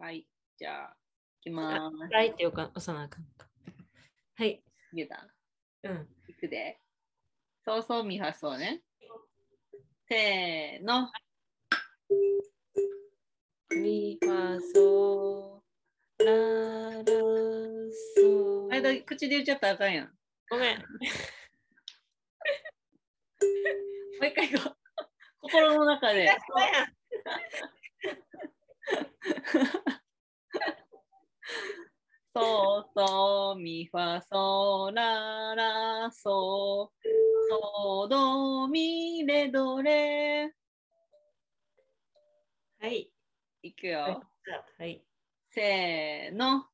[0.00, 0.26] はい。
[0.56, 0.96] じゃあ、
[1.42, 2.14] いきまーす。
[2.14, 3.46] はいってよか押さなあかんか。
[4.34, 4.62] はい。
[4.94, 5.28] 言うた
[5.82, 6.08] うん。
[6.26, 6.80] いくで。
[7.66, 8.80] そうそう、みはそうね。
[10.08, 11.12] せーの。
[13.76, 15.62] ミファソ
[16.18, 16.32] ララ
[17.04, 17.12] ソ
[18.70, 20.06] あれだ、口で言っちゃったらあかんやん。
[20.06, 20.12] も
[20.48, 20.78] ごめん。
[24.22, 24.76] う一回行こう。
[25.42, 26.26] 心の中で。
[32.32, 36.92] そうそう、みファソララソ
[37.50, 40.54] ソドミレドレ。
[42.78, 43.10] はい。
[43.62, 44.22] いくよ。
[44.78, 45.04] はい。
[45.52, 46.66] せーの。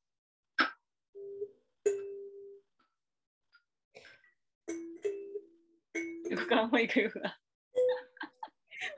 [6.29, 7.37] よくかもう一回よくか。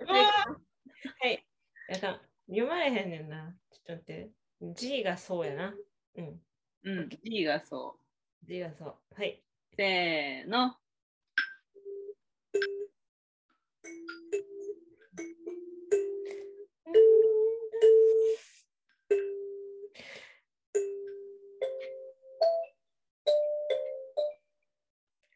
[0.08, 0.50] は
[1.30, 1.46] い。
[1.88, 2.29] やだ。
[2.50, 3.56] 読まれへんねんな。
[3.70, 4.30] ちょっと待って。
[4.74, 5.76] G がそうやな。
[6.16, 6.42] うん。
[6.84, 8.00] うん、G がそ
[8.48, 8.96] G がそう。
[9.16, 9.44] はい。
[9.74, 9.76] う。
[9.76, 10.76] せーの。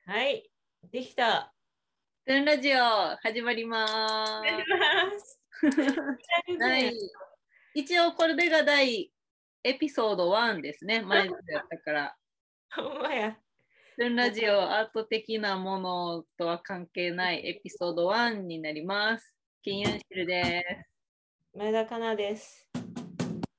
[0.05, 0.49] はい。
[0.91, 1.53] できた。
[2.25, 2.79] トゥンラジオ
[3.17, 5.42] 始まりまーす。
[6.59, 6.93] 第
[7.73, 9.11] 一応これが第
[9.63, 11.01] エピソード1ですね。
[11.01, 12.17] 前のやったから。
[12.75, 13.37] ほんまや。
[13.97, 19.37] ラジオアート的なものとは関係ないエピソード1になります。
[19.61, 20.65] 金ユンシルで
[21.53, 21.57] す。
[21.57, 22.67] 前田かなです。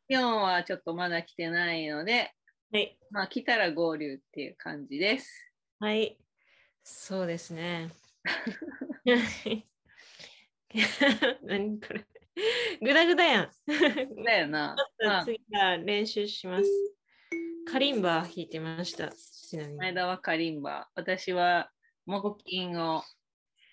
[0.08, 2.34] 今日はちょっとまだ来てないので、
[2.70, 2.98] はい。
[3.10, 5.52] まあ来たら合流っていう感じです。
[5.78, 6.18] はい。
[6.82, 7.90] そうですね。
[11.42, 12.04] 何これ。
[12.80, 13.50] ぐだぐだやん。
[14.24, 14.76] だよな。
[14.98, 16.64] まあ、次は練習します。
[17.70, 19.10] カリンバ弾いてました。
[19.10, 19.78] ちなみに。
[19.78, 21.70] 前田はカリンバ、私は
[22.06, 23.02] 木琴を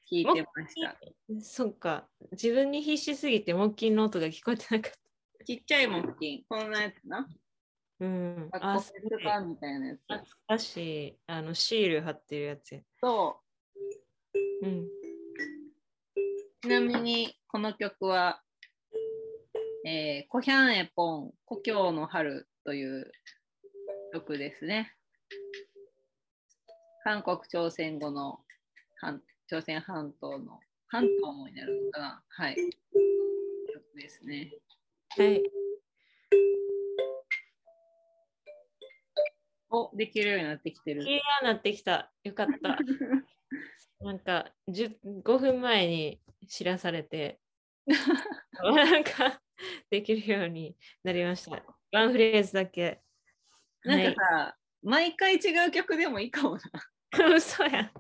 [0.10, 0.98] 弾いてました。
[1.42, 2.08] そっか。
[2.32, 4.92] 自分に必死すぎて木琴の音が聞こえてなかっ
[5.40, 5.44] た。
[5.44, 7.28] ちっちゃい木琴、こんなやつな。
[8.00, 8.50] うん。
[8.54, 10.00] あ、あ、コすごいップ缶みたいなやつ。
[10.02, 11.18] 懐かしい。
[11.26, 12.82] あの、シール貼ってるやつや。
[13.00, 13.42] そ
[14.62, 15.01] うん。
[16.64, 16.68] う。
[16.68, 18.42] ちなみに、この曲は、
[19.86, 23.12] えー、コヒャンエポン、故郷の春という
[24.14, 24.94] 曲ですね。
[27.04, 28.42] 韓国朝鮮語の
[29.00, 32.24] 半朝鮮半島の半島もになるのかな？
[32.30, 32.56] はい。
[32.56, 34.54] 曲ですね。
[35.18, 35.42] はい。
[39.72, 41.10] お、できるようになってきてるき。
[41.10, 42.12] れいになってきた。
[42.24, 42.78] よかった。
[44.06, 47.40] なんか10 5分前に知らされて、
[48.64, 49.42] なんか
[49.90, 51.64] できるようになりました。
[51.92, 53.02] ワンフレーズだけ。
[53.84, 56.62] なんかさ、毎回違う曲でもいいかもな。
[57.12, 57.92] はい、嘘やん。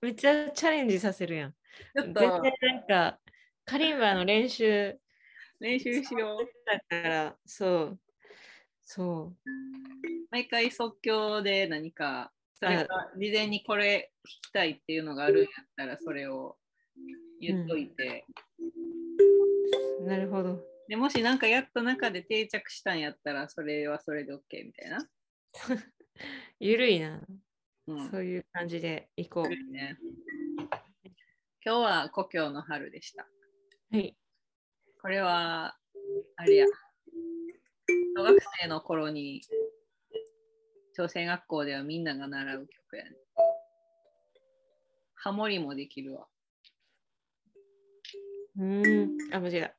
[0.00, 1.52] めっちゃチャレンジさせるやん。
[1.52, 3.20] ちょっ絶対となんか、
[3.64, 4.98] カリンバの練習
[5.60, 6.46] 練習しよう。
[6.64, 8.00] だから、そう。
[8.82, 9.34] そ
[10.30, 16.56] 毎回即興で何か、それが事前にこれ弾きたいっていうのがあるんやったら、それを
[17.40, 18.26] 言っといて。
[20.00, 20.04] う。
[20.04, 20.60] なるほど。
[20.88, 25.08] でもしなんかやった中で定着したんやったら、それはそれで OK みたいな。
[26.58, 27.20] ゆるいな。
[27.86, 28.10] うん。
[28.10, 29.48] そういう感じでいこう。
[29.48, 29.98] ね、
[31.64, 33.28] 今日は故郷の春でした。
[33.90, 34.16] はい。
[35.00, 35.76] これは、
[36.36, 36.66] あれや、
[38.16, 39.42] 小学生の頃に、
[40.94, 43.10] 朝鮮学校ではみんなが習う曲やね。
[45.14, 46.26] ハモリもできるわ。
[48.58, 49.32] うーん。
[49.32, 49.74] あ、間違えた。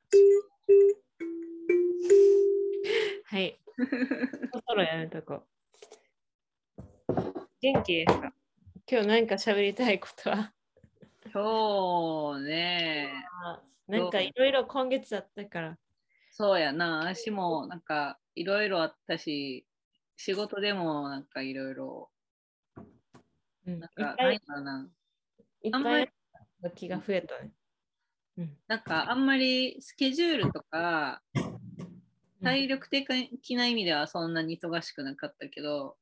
[3.25, 3.59] はい。
[3.75, 5.47] そろそろやめとこう。
[7.59, 8.33] 元気ですか？
[8.89, 10.53] 今日何か喋りたいことは？
[11.33, 13.25] 今日ね、
[13.87, 15.77] なんかいろいろ今月あったから。
[16.31, 19.67] そうやな、私もなんかいろいろあったし、
[20.15, 22.09] 仕事でもなんかいろいろ、
[23.67, 24.89] うん、なんか、ないかな。
[25.63, 26.09] いっぱい
[26.75, 27.51] 気が増えたね。
[28.39, 28.57] うん。
[28.67, 31.21] なんかあんまりスケジュールとか、
[32.41, 35.97] 体力的な意味ではそんなに忙しくなかったけど、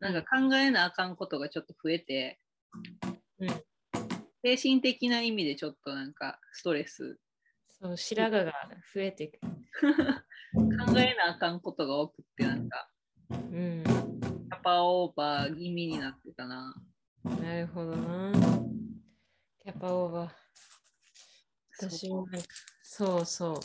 [0.00, 2.40] なんか考えなあかんことがちょっと増えて、
[3.38, 3.48] うん
[4.44, 7.16] 精神的な意味でちょっとなんかストレス、
[7.80, 8.52] そう、白髪が
[8.92, 9.38] 増えていく。
[9.40, 12.88] 考えなあかんことが多くって、なんか、
[13.30, 13.84] うん。
[13.84, 16.74] キャパオーバー気味になってたな。
[17.22, 18.32] なるほどな。
[19.62, 20.41] キャパオーバー。
[21.90, 22.48] 私もなんか、
[22.82, 23.56] そうそう。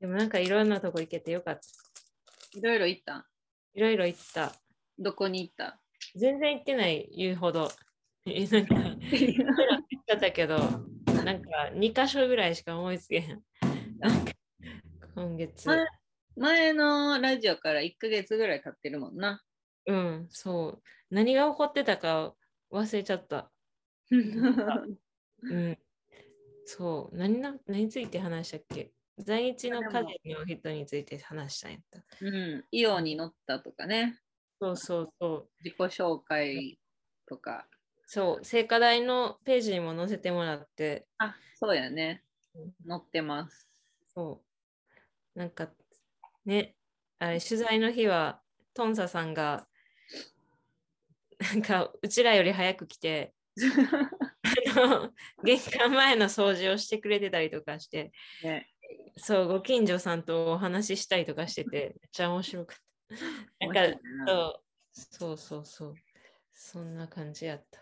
[0.00, 2.58] でもなんかいろんなとこ行けてよかった。
[2.58, 3.28] いろいろ行った
[3.74, 4.52] いろいろ行った。
[4.98, 5.80] どこに行った？
[6.16, 7.70] 全然行ってない言うほど。
[8.26, 10.58] え なんか、行ったけど、
[11.24, 13.42] なんか2箇所ぐらいしか思いつけへん。
[13.98, 14.32] なんか
[15.14, 15.66] 今月。
[15.68, 15.86] 前
[16.36, 19.42] 前のラジオから1ヶ月ぐらい経ってるもんな。
[19.86, 20.82] うん、そう。
[21.10, 22.34] 何が起こってたか
[22.70, 23.50] 忘れちゃった。
[24.10, 24.14] う
[25.54, 25.78] ん。
[26.64, 27.16] そう。
[27.16, 28.92] 何な何について話したっけ？
[29.18, 32.04] 在日の家事の人について話したんやった。
[32.20, 34.18] うん、イオンに乗ったとかね、
[34.60, 35.50] そうそうそう。
[35.64, 36.78] 自己紹介
[37.26, 37.68] とか。
[38.06, 42.24] そう、聖火台のページにも載せてもらって、あ、そうやね
[42.54, 42.74] うん。
[42.84, 43.72] 乗ってます。
[44.14, 44.44] そ
[45.36, 45.38] う。
[45.38, 45.72] なんか、
[46.44, 46.76] ね、
[47.18, 48.42] あれ、取材の日は、
[48.74, 49.68] トンサさんが、
[51.40, 53.34] なんか、うちらより早く来て、
[54.76, 55.12] あ の
[55.44, 58.68] 玄関前の掃除をしてくれてたりとかして、ね、
[59.16, 61.70] そう、ご近所さんとお話ししたりとかしてて、
[62.00, 62.78] めっちゃ面白かっ
[63.58, 63.66] た。
[63.66, 63.96] なん
[64.26, 64.60] か
[64.92, 65.94] そうそうそう
[66.52, 67.80] そんな感じやった。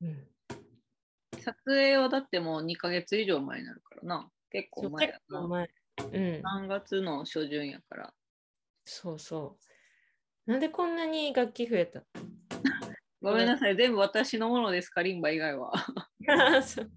[0.00, 0.28] うん。
[1.40, 4.30] 撮影はだってもう2ヶ月以上前になるからな。
[4.50, 5.48] 結構前や結構な。
[5.48, 5.70] 前。
[5.98, 6.42] うん。
[6.42, 8.14] 3月の初旬やから。
[8.84, 9.58] そうそ
[10.46, 10.50] う。
[10.50, 12.04] なんでこんなに楽器増えた
[13.24, 15.72] ごめんなさい、全部私のものです、カリンバ以外は。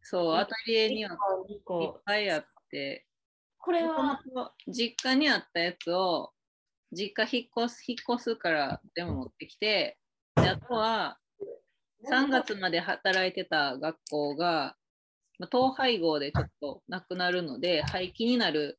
[0.00, 1.18] そうアトリエには
[1.48, 2.00] 2いっ個。
[2.06, 3.06] ぱいあって、
[3.58, 6.32] これは、と実家にあったやつを、
[6.92, 9.98] 実家引っ越す引っ越すから全部持ってきて、
[10.36, 11.18] であとは
[12.04, 14.76] 3月まで働いてた学校が、
[15.38, 18.78] まあ統廃合でちょっとなくなるので、廃棄になる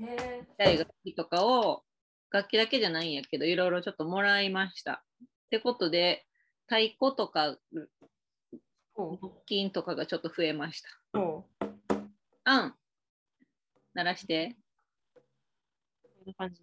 [0.00, 1.82] へーちっちゃい楽器とかを、
[2.30, 5.04] 楽器だけじゃないんやけど、いろいろちょっともらいました。
[5.46, 6.26] ってことで、
[6.66, 7.58] 太鼓とか、
[9.46, 10.88] 木琴とかがちょっと増えました。
[12.44, 12.74] あん、
[13.94, 14.56] 鳴らして。
[15.14, 15.20] こ
[16.24, 16.62] んな感じ。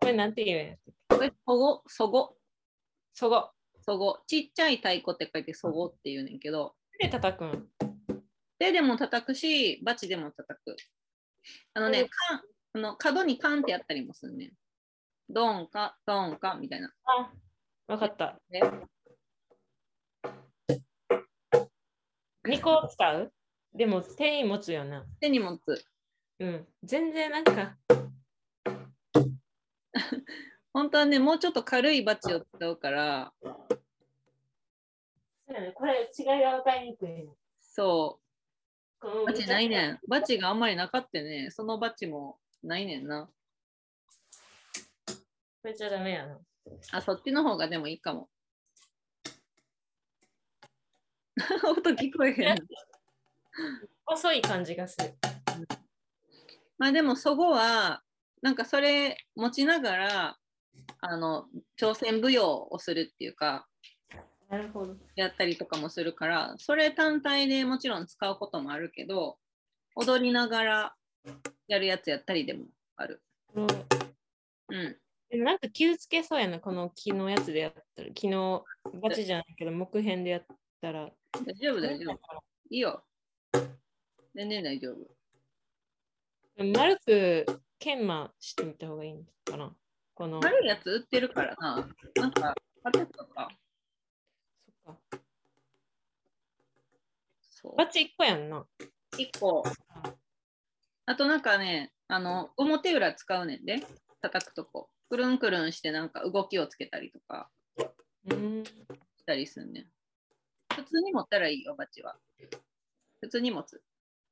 [0.00, 2.36] これなんて言うんやったっけこれ、そご、そご、
[3.14, 3.50] そご。
[3.82, 4.20] そご。
[4.26, 7.68] ちっちゃい太鼓って書いてそごって言うねんけど、で叩くん？
[8.58, 10.76] 手でも叩くし、バチでも叩く。
[11.74, 12.08] あのね、うん
[12.74, 14.52] あの角にカンってやったりもするねん。
[15.30, 16.92] ドンか、ドンかみたいな。
[17.04, 17.32] あ、
[17.86, 18.40] わかった。
[18.50, 18.60] ね
[22.44, 23.32] 2個使う？
[23.74, 25.04] でも手に持つよな。
[25.20, 25.84] 手に持つ。
[26.38, 26.66] うん。
[26.82, 27.76] 全然なんか、
[30.72, 33.48] 本当はね、もうちょっと軽いバチを使うから、そ
[35.50, 37.34] うやね、これ違いが分かりにくいね。
[37.60, 38.20] そ
[39.00, 40.00] う、バチないねん。
[40.08, 41.50] バチがあんまりなかったね。
[41.50, 43.30] そのバチもないねんな。
[45.68, 46.38] これじゃダメやな。
[46.92, 48.30] あ、そっちの方がでもいいかも。
[51.62, 52.56] 音聞こえへん。
[54.06, 55.12] 細い感じがする。
[56.78, 58.02] まあでもそこは
[58.40, 60.38] なんかそれ持ちながら
[61.02, 63.68] あの朝鮮舞踊をするっていうか
[64.48, 64.96] なるほど。
[65.16, 69.38] やったりとかもするからそれ単体でもちろん使うこともあるけど
[69.96, 70.96] 踊りながら
[71.66, 72.64] やるやつやったりでも
[72.96, 73.22] ある。
[73.52, 73.66] うん
[74.70, 74.98] うん。
[75.30, 78.08] でもなんか気をつけそうやな、この木のやつでやったら。
[78.08, 78.62] 昨日、
[79.02, 80.46] バチじゃないけど、木片でやっ
[80.80, 81.10] たら。
[81.44, 82.44] 大丈夫大丈夫。
[82.70, 83.04] いいよ。
[84.34, 85.18] 全然大丈夫。
[86.74, 89.76] 丸く研磨してみた方がいいのかな。
[90.14, 90.40] この。
[90.40, 91.88] 悪いやつ売ってるからな。
[92.14, 93.48] なんか、パテとか。
[94.84, 95.18] そっか
[97.50, 97.76] そう。
[97.76, 98.66] バチ1個やんな。
[99.12, 99.62] 1個。
[101.04, 103.82] あとなんかね、あの、表裏使うねんで、
[104.22, 104.88] 叩くとこ。
[105.08, 107.50] くるんくるんしてなんか動きをつけたりとか
[108.30, 108.64] うん。
[108.64, 109.86] したりすんねん。
[110.74, 112.16] 普通に持ったらいいよ、バチは。
[113.20, 113.82] 普通に持つ。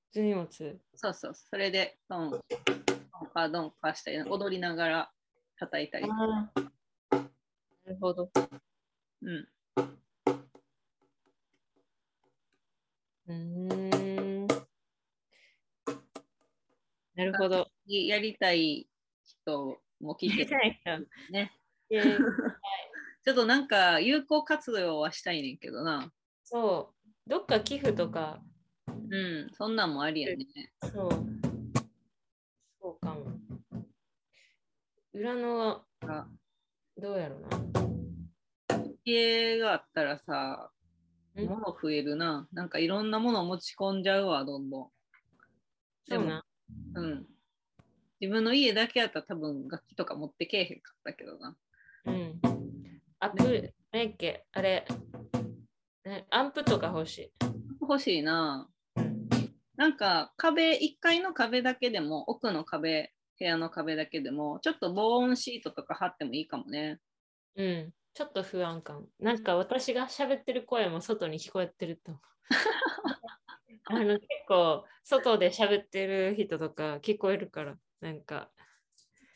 [0.08, 0.78] 普通に持つ。
[0.94, 1.34] そうそう。
[1.34, 2.42] それで、ドン、ドン
[3.32, 5.12] カドンカしたり、踊りながら
[5.58, 6.06] 叩いたり。
[6.10, 6.60] ああ。
[7.84, 8.30] なるほど。
[9.22, 9.48] うん。
[13.28, 14.46] うーん。
[17.14, 17.66] なるほど。
[17.86, 18.86] やりたい
[19.24, 21.52] 人も聞いてるね。
[21.90, 22.18] えー
[23.26, 26.12] ちょっとなんか有効活用はしたいねんけどな。
[26.44, 27.28] そう。
[27.28, 28.40] どっか寄付とか、
[28.86, 30.46] うん、そんなんもありやね。
[30.92, 31.10] そう。
[32.80, 33.26] そうかも。
[35.12, 36.28] 裏のはあ
[36.96, 37.48] どうやろうな。
[39.04, 40.70] 家があったらさ、
[41.34, 41.46] ん？
[41.46, 42.46] 物増えるな。
[42.52, 44.90] なんかいろんなもの持ち込んじゃうわ、どんどん。
[46.08, 46.44] でもな。
[46.94, 47.26] うん。
[48.20, 51.56] 自分の家だけやったら多分楽器とか持ってけえへんかったけどな。
[52.06, 52.40] うん。
[53.18, 54.46] アップ、何やっけ？
[54.52, 54.86] あれ、
[56.04, 57.32] ねアンプとか欲しい。
[57.80, 58.68] 欲しいな。
[59.76, 67.00] なんか壁、1階の壁だけでも、奥の壁、部屋の壁だけでも、ちょっと防音シートとか貼ってもいいかもね。
[67.56, 67.92] うん。
[68.14, 69.06] ちょっと不安感。
[69.20, 72.22] なんか私が喋ってる声も外に聞こえてると思う。
[73.88, 78.48] あの結構外で喋ってる人とか聞こえるから、なんか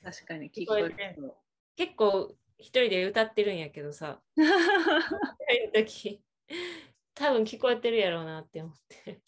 [0.04, 1.36] 確かに聞こえるけど。
[1.74, 4.22] 結構一人で歌ってるんやけどさ、
[5.74, 6.22] 時
[7.14, 9.20] 多分聞こえてるやろうなって思って、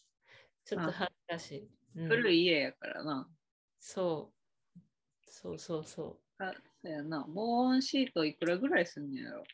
[0.65, 1.69] ちょっと恥ずかしい。
[1.97, 3.29] うん古い家やからな。
[3.81, 4.33] そ
[4.77, 4.81] う。
[5.27, 7.27] そうそうそあそうやな。
[7.29, 9.41] 防音シートいくらぐらいすんのやろ？
[9.41, 9.45] う。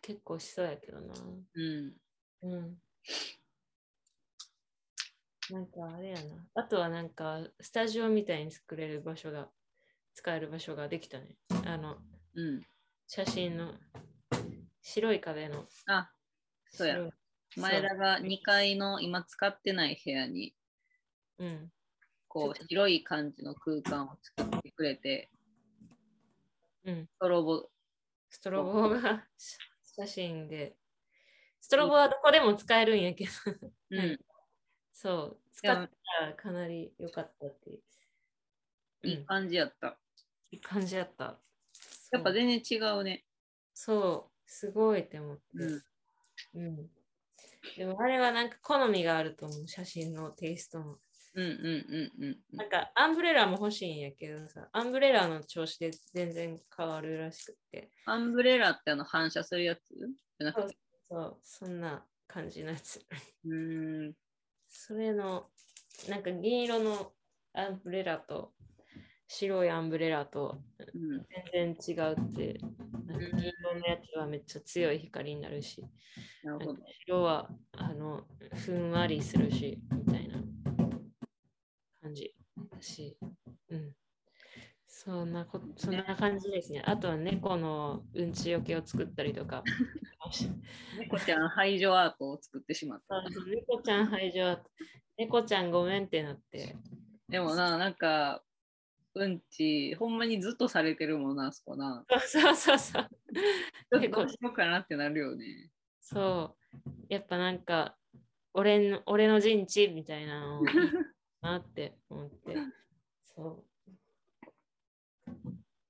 [0.00, 1.14] 結構しそうやけどな。
[1.54, 1.96] うん。
[2.42, 2.78] うん。
[5.50, 6.20] なんかあれやな。
[6.54, 9.48] あとはなんかスタジオみたいに作れる場所が、
[10.14, 11.36] 使える場所ができたね。
[11.66, 11.96] あの、
[12.34, 12.62] うん。
[13.06, 13.72] 写真の
[14.82, 15.64] 白い壁の。
[15.86, 16.10] あ、
[16.70, 16.98] そうや。
[17.56, 20.54] 前田が2階の今使ってない部屋に、
[21.38, 21.72] うん。
[22.28, 25.30] こう、広い感じの空間を作ってくれて、
[26.84, 27.06] うん。
[27.06, 27.68] ストロボ、
[28.30, 29.24] ストロボが
[29.82, 30.76] 写真で。
[31.60, 33.30] ストロボはどこでも使えるんやけど。
[33.90, 34.18] うん。
[34.92, 35.38] そう。
[35.52, 35.88] 使っ
[36.20, 37.82] たらかなり良かったっていう。
[39.04, 39.98] いい感じやった。
[40.50, 41.40] いい感じやった。
[42.12, 43.24] やっぱそう全然違うね。
[43.74, 45.42] そう、すごいって思って。
[45.54, 45.82] うん。
[46.54, 46.90] うん。
[47.76, 50.98] でもあれはなんか好みがあると思う、写真のテイストの。
[51.34, 57.90] うんうんうんうんうんなんかアンブレラも欲しいんやけどさ、アンブレラの調子で全然変わるらしくて。
[58.04, 59.80] アンブレラってあの反射するやつ？
[59.94, 60.76] じゃなくて？
[61.10, 63.00] そう、そんな感じのやつ。
[63.44, 64.14] うーん。
[64.72, 65.50] それの、
[66.08, 67.12] なんか銀色の
[67.52, 68.54] アンブレラと
[69.28, 71.26] 白いアンブレラとうん。
[71.52, 72.58] 全然違うって、
[73.06, 75.84] なんか銀色のやつはめっちゃ強い光になるし、
[76.42, 76.66] なる。
[77.06, 80.38] 白はあのふんわりするし、みたいな
[82.00, 82.34] 感じ
[82.70, 83.16] だし、
[83.68, 83.94] うん。
[84.86, 86.82] そんなこそんな感じですね。
[86.86, 89.62] あとは猫のうんちよけを作ったりとか。
[90.98, 93.22] 猫ちゃん排除アートを作ってしまった。
[93.46, 94.58] 猫ちゃん排除。
[95.16, 96.76] 猫ちゃんごめんってなって。
[97.28, 98.42] でもな、なんか、
[99.14, 102.04] うんち、ほんまにずっとされてるもんな、あそこな。
[102.20, 103.08] そうそうそう。
[103.90, 105.70] ちょっとどうしようかなってなるよね。
[106.00, 106.90] そう。
[107.08, 107.96] やっぱなんか、
[108.54, 110.62] 俺の俺の陣地みたいなの
[111.40, 112.56] なって思って。
[113.24, 113.64] そ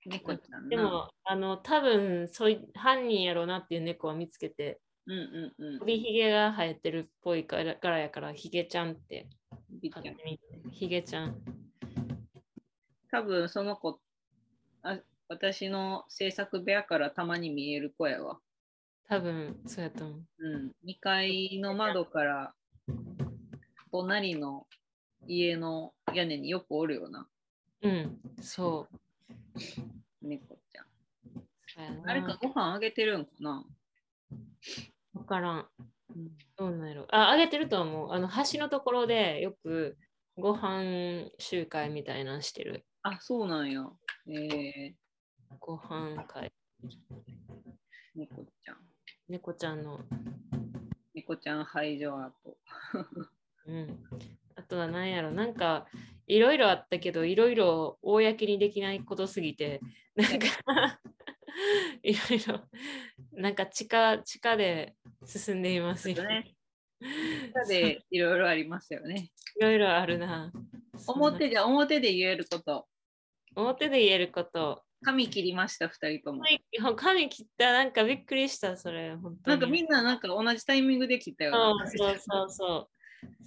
[0.07, 0.69] 猫ちゃんう。
[0.69, 0.85] でな。
[0.85, 5.79] も、あの、多分そういう犯人やろうなっていう猫を見つけて、うんうんうん。
[5.81, 9.29] 首ひげが生えてるっぽいからからやから、ひげちゃんって。
[10.71, 11.43] ひげちゃん。
[13.11, 14.01] 多分その子
[14.83, 18.39] あ、私の制作部屋からたまに見える子やわ。
[19.09, 20.23] 多分そうやと思う。
[20.39, 20.73] うん。
[20.89, 22.55] 2階の窓から
[23.91, 24.67] 隣の
[25.27, 27.29] 家の屋根によくおるよな、
[27.83, 28.97] うん、そう。
[30.21, 32.03] 猫ちゃん。
[32.05, 33.65] 誰かご飯あげてるんかな、
[35.15, 35.69] わからん。
[36.15, 37.07] うん、どうなんやろ。
[37.11, 38.13] あ、あげてると思う。
[38.13, 39.97] あの、橋のところでよく
[40.37, 42.85] ご飯集会みたいなのしてる。
[43.03, 43.89] あ、そうなんや。
[44.29, 44.95] え
[45.59, 46.53] ご飯会。
[46.85, 46.89] ー、
[48.15, 48.77] 猫ちゃん。
[49.29, 50.01] 猫ちゃんの。
[51.15, 52.57] 猫ちゃん排除アート。
[53.67, 54.05] うん。
[54.73, 55.31] あとは何やろ。
[55.31, 55.87] なんか、
[56.27, 59.81] いろいろあったけど、いろいろ公にできないことすぎて、
[60.17, 60.99] なんか、
[62.03, 62.61] いろいろ、
[63.33, 64.95] なんか地下、地下で
[65.27, 66.25] 進んでいますよ。
[66.25, 66.55] ね。
[67.53, 69.31] 下でいろいろありますよね。
[69.61, 70.51] いろいろあるな。
[71.07, 72.89] 表じゃ表で言えること。
[73.55, 74.83] 表で言えること。
[75.03, 76.45] 髪切りました、二人とも。
[76.97, 79.57] 髪切った、なんかびっくりした、それ、本当に。
[79.57, 81.91] なんかみんななんか同じタイミングで切ったよな。
[81.91, 82.92] そうそうそう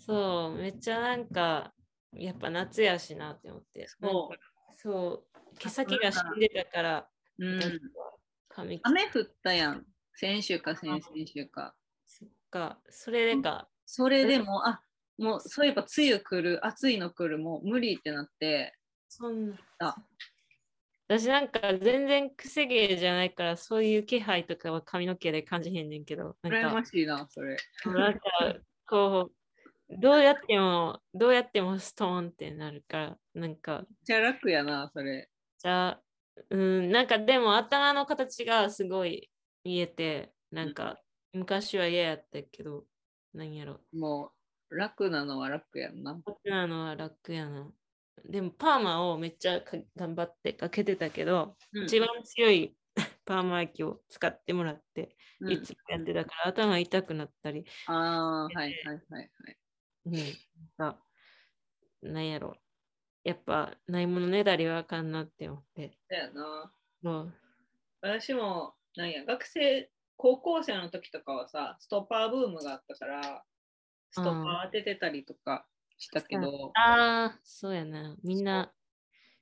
[0.05, 0.57] そう。
[0.57, 1.73] めっちゃなんか、
[2.13, 3.87] やっぱ夏やしなって思って。
[3.87, 7.79] そうそう、毛先が死んでたから、うん。
[8.83, 9.85] 雨降ったやん。
[10.13, 11.75] 先週か先々週か。
[12.05, 13.67] そっか、それでか。
[13.85, 14.81] それでも、あ
[15.17, 18.77] もうそういえば梅雨来る、暑いの来る、もう無理ってなって、
[19.09, 19.57] そんな。
[19.79, 19.95] あ
[21.07, 27.57] 私なんか全然癖毛じゃないから、そういう気配とかは髪の毛で感じへんねんけど、なん羨かましいな、それ。
[27.85, 28.21] なんか
[28.87, 29.31] こう、
[30.01, 35.29] どうやっても、どうやってもストーンってなるから、なんか、めっちゃ楽やな、それ。
[35.59, 36.03] じゃあ、
[36.49, 39.29] うん、なんかでも頭の形がすごい
[39.63, 40.99] 見えて、なんか
[41.33, 42.85] 昔は嫌やったけど、
[43.33, 43.79] なんやろ。
[43.93, 44.31] も
[44.69, 46.13] う楽なのは楽やんな。
[46.25, 47.71] 楽なのは楽やな。
[48.23, 52.75] でもパーマをめっちゃか頑張ってかけてたけど、うん一番強い
[53.25, 59.29] パーマ液を使ってもらって、うんいつもやってたから頭痛くなったり、ああ、はいはいはいはい。
[60.05, 60.13] うん。
[60.77, 60.97] あ
[62.01, 62.55] なんやろ。
[63.23, 65.97] やっぱ、ないものねだりはあかんなって思って。
[66.09, 66.71] だよな。
[67.03, 67.33] そう
[68.01, 73.45] 私も、なんや、学生、高校生の時とかはさ、ストッパーブームがあったから、
[74.11, 78.15] ストッパー当ててたりとかしたけど、ああ、そうやな。
[78.23, 78.73] みんな、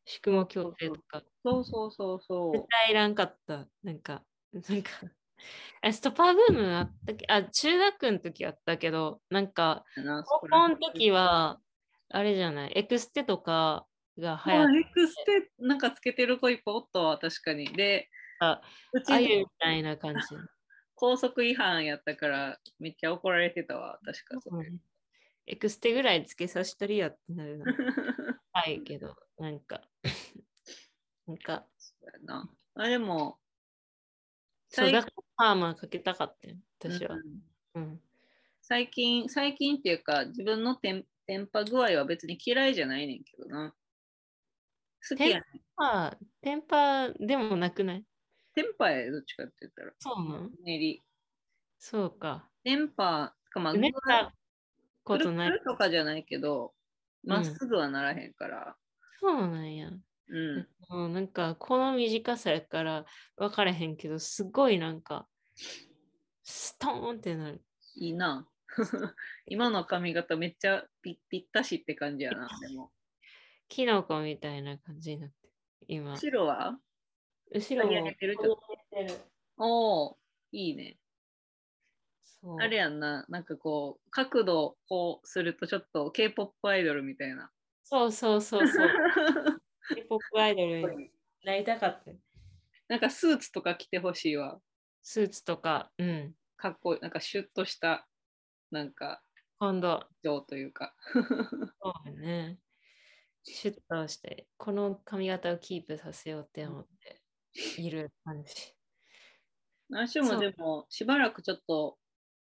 [0.06, 2.68] 縮毛矯正とか、そうそうそうそう絶。
[2.70, 3.68] 対いらんかった。
[3.84, 5.12] なんか、なんか、あ
[5.92, 9.84] ストパーブームあったっけあ、中学の時あったけど、なんか、
[10.26, 11.60] 高校の時は、
[12.10, 13.86] あれじゃない、エクステとか
[14.18, 17.66] が流行っまあ、エクステなんかつけてる子いっぱいおったわ、確かに。
[17.66, 18.10] で、
[18.40, 18.62] た、
[18.94, 20.20] うちあゆみたいな感じ。
[20.96, 24.72] 高速違反やったからめっちゃ怒られてたわ、確かそれ。
[25.48, 27.66] エクステぐらいつけさしとりやってなるな。
[28.54, 29.82] はいけど、なんか、
[31.28, 32.50] なんか、そうやな。
[32.76, 33.40] あ、でも、
[34.70, 34.92] そう、
[35.44, 37.20] パーマかけたかったよ、私はう。
[37.20, 37.42] ん
[37.76, 38.02] うん。
[38.62, 43.76] 最近、最近っていうか、自分のテンテンパ具合は別に嫌いじゃないねんけどな。
[45.10, 45.44] 好きやねん。
[45.76, 48.06] まあ、テンパでもなくない？
[48.56, 49.92] テンパやどっちかって言ったら。
[50.00, 51.02] そうなの練り。
[51.78, 52.50] そうか。
[52.64, 53.92] テンパか、まあ、ことない
[55.04, 55.26] くる。
[55.26, 56.74] くるとかじゃないけど、
[57.26, 58.78] んまっすぐはならへんから。
[59.20, 59.90] そうなんや。
[59.90, 60.40] う
[61.00, 61.14] ん。
[61.14, 65.28] なんか、この短さやから分からへんけど、すごいなんか、
[66.44, 67.64] ストーンってなる。
[67.96, 68.48] いいな。
[69.46, 72.48] 今の髪型めっちゃぴぴったしって感じやな。
[72.62, 72.92] でも。
[73.70, 75.54] キノコみたいな感じになってる。
[75.88, 76.14] 今。
[76.14, 76.80] 後ろは？
[77.52, 78.38] 後ろも刈り上げてる？
[78.38, 78.58] ちょっ
[78.92, 79.20] 上げてる
[79.58, 80.20] おお
[80.52, 80.98] いいね。
[82.60, 83.26] あれやんな。
[83.30, 87.52] なんかこう、角度こうするとちょっと K-POP アイドルみたいな。
[87.84, 88.88] そうそうそうそう。
[89.96, 91.12] K-POP アイドルに
[91.46, 92.12] なりたかった。
[92.90, 94.60] なんかスーツとか着てほしいわ。
[95.04, 96.34] スーツとか、うん。
[96.56, 97.02] かっこいい。
[97.02, 98.08] なんかシュッとした、
[98.72, 99.22] なんか、
[99.60, 100.96] 今度、情というか。
[101.82, 102.60] そうだね。
[103.44, 107.22] シュッとして、この髪型をキープさせようって思って
[107.82, 108.54] いる感じ。
[109.90, 112.00] 私もそうでも、しばらくちょっと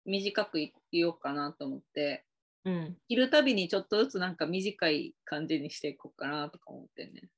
[0.05, 2.25] 短くいようかなと思って、
[2.65, 2.97] うん。
[3.07, 7.29] 着るたびにちょっとずつなんか短い感じにしていこうかなとか思ってんね。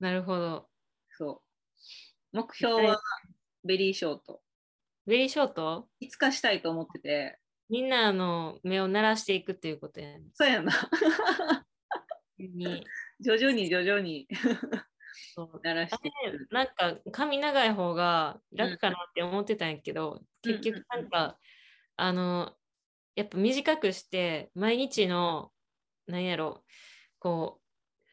[0.00, 0.68] なるほど。
[1.16, 1.42] そ
[2.32, 2.36] う。
[2.36, 3.00] 目標は
[3.64, 4.42] ベリーショート。
[5.06, 5.88] ベリーショート？
[6.00, 7.38] いつかしたいと思ってて、
[7.68, 10.24] みんなの目を鳴らしていくっていうことやね。
[10.34, 10.72] そうやな。
[12.38, 12.84] に。
[13.20, 14.28] 徐々に徐々に。
[15.34, 15.60] そう。
[15.62, 16.10] 鳴らして。
[16.50, 20.52] なんか髪長い方が楽かなって思ってたんやけど、うん。
[20.52, 21.38] 結局なんか、
[21.96, 22.52] あの
[23.14, 25.50] やっぱ短くして毎日の
[26.06, 26.62] なんやろ
[27.18, 27.60] こ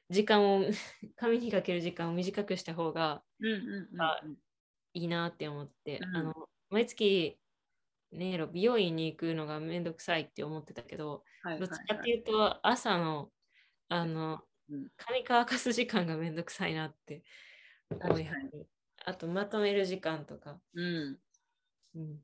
[0.09, 0.63] う時間を
[1.17, 4.21] 髪にかける時間を短くした方がうんうんうんあ
[4.93, 7.37] いいなって思って、うんあの毎月
[8.11, 13.29] なんやろ美容院に行くのがめんどくさいって思ってたけど、はいどっちかってはいいうと朝の
[13.89, 14.87] あのうん。
[14.97, 17.23] 髪乾かす時間がめんどくさいなって
[17.89, 18.25] 思い
[19.05, 21.17] あとまとめる時間とか、うん。
[21.95, 22.19] うん、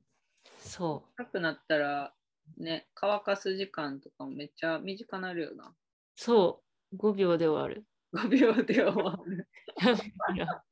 [0.58, 2.12] そ高くなったら、
[2.58, 5.66] ね、乾かす時間とかもめっちゃ短くなるよな。
[5.66, 5.74] う
[6.16, 6.96] そう。
[6.96, 7.84] 5秒で終わる。
[8.14, 9.46] 5秒で終わる。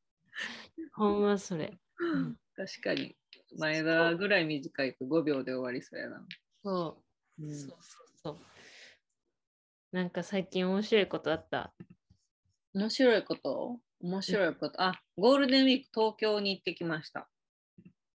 [0.95, 2.37] ほんまそれ、うん。
[2.57, 3.17] 確かに。
[3.57, 6.27] 前田ぐらい短いと5秒で終わりそうやな。
[6.65, 7.03] そ
[7.39, 7.45] う。
[7.45, 7.55] うん。
[7.55, 7.79] そうそう
[8.15, 8.39] そう。
[9.93, 11.73] なんか最近面白いことあった？
[12.75, 13.81] 面白いこと？
[14.01, 14.83] 面白いこと？
[14.83, 17.31] あ、ゴールデンウィーク東京に行ってきました。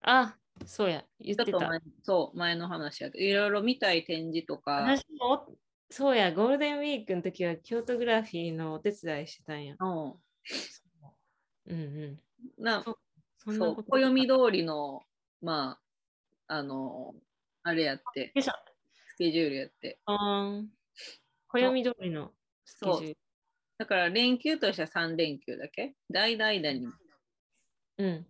[0.02, 1.06] あそうや。
[1.20, 1.70] 言ってた。
[2.04, 5.58] そう、前の話やけど、いろいろ見たい展示とか、私もお
[5.89, 6.34] そうや。
[6.34, 9.76] ゴールデンウィークの時は京都グラフィーのお手伝いしてたんや。
[9.80, 10.12] うん。
[11.67, 11.76] う。
[11.76, 12.20] んう
[12.60, 12.63] ん。
[12.63, 13.00] なそ
[13.38, 15.02] そんなこと暦通りの、
[15.41, 15.80] ま
[16.47, 17.15] あ、あの、
[17.63, 19.99] あれやってスケジュールやって。
[20.06, 20.62] あ
[21.47, 22.32] 暦通りの
[22.65, 23.17] スケジュール
[23.77, 25.95] だから連休としては3連休だけ？
[26.10, 26.88] 大々々に
[27.97, 28.25] うん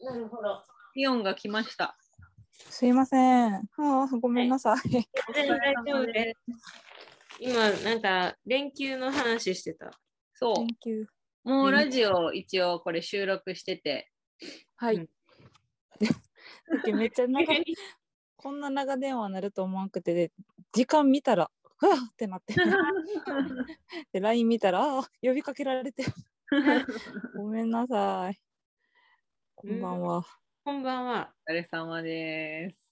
[0.00, 0.62] なるほど
[0.94, 1.96] 気温が来ました。
[2.52, 3.54] すいません。
[3.54, 5.08] ああ、ごめんなさい。
[5.32, 5.46] 大
[5.84, 9.90] 丈夫です今なんか連休の話してた
[10.34, 11.48] そ.う。
[11.48, 14.10] もうラジオ一応これ収録してて、
[14.76, 15.08] はい。
[16.94, 17.64] めっちゃ長い
[18.36, 20.32] こんな長電話なると思わんくてで、
[20.72, 22.54] 時間見たら、ふわってなって。
[24.12, 26.04] で、LINE 見たら、ああ、呼びかけられて。
[27.36, 28.40] ごめんなさい。
[29.56, 30.24] こんばんは。
[30.64, 32.90] こんばんはお疲れ様です。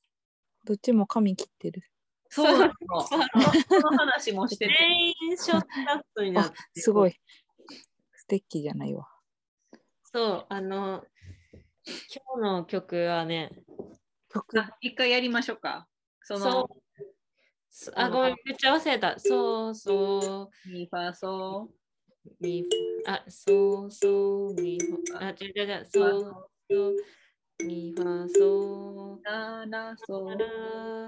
[0.64, 1.83] どっちも髪切ってる。
[2.29, 3.01] そうなの。
[3.01, 4.75] その話もしてて。
[4.79, 7.18] 全員ショートカットになっあて、すごい。
[8.14, 9.09] 素敵じゃないわ。
[10.05, 11.05] そうあの
[11.88, 13.51] 今日の曲はね
[14.33, 14.61] 曲。
[14.61, 15.88] あ一回やりましょうか。
[16.22, 16.68] その
[17.70, 19.18] そそあ、ごめん、めっちゃ忘れた。
[19.18, 20.68] そうそう。
[20.70, 21.68] ミファソ
[22.40, 22.64] ミ
[23.07, 26.96] あ、そうそう、ミファ、あ、違う違う違う、そうそう、
[27.64, 30.37] ミファ、そう、ララソラ、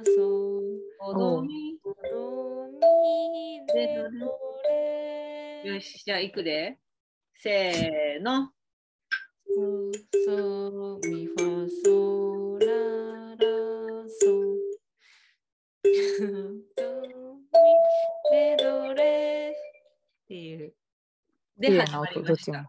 [0.04, 4.08] そう、ドミドミ、レド
[4.68, 6.78] レ、よし、じゃあ行くで。
[7.34, 8.50] せーの。
[21.60, 22.68] で始まり音どっちもまし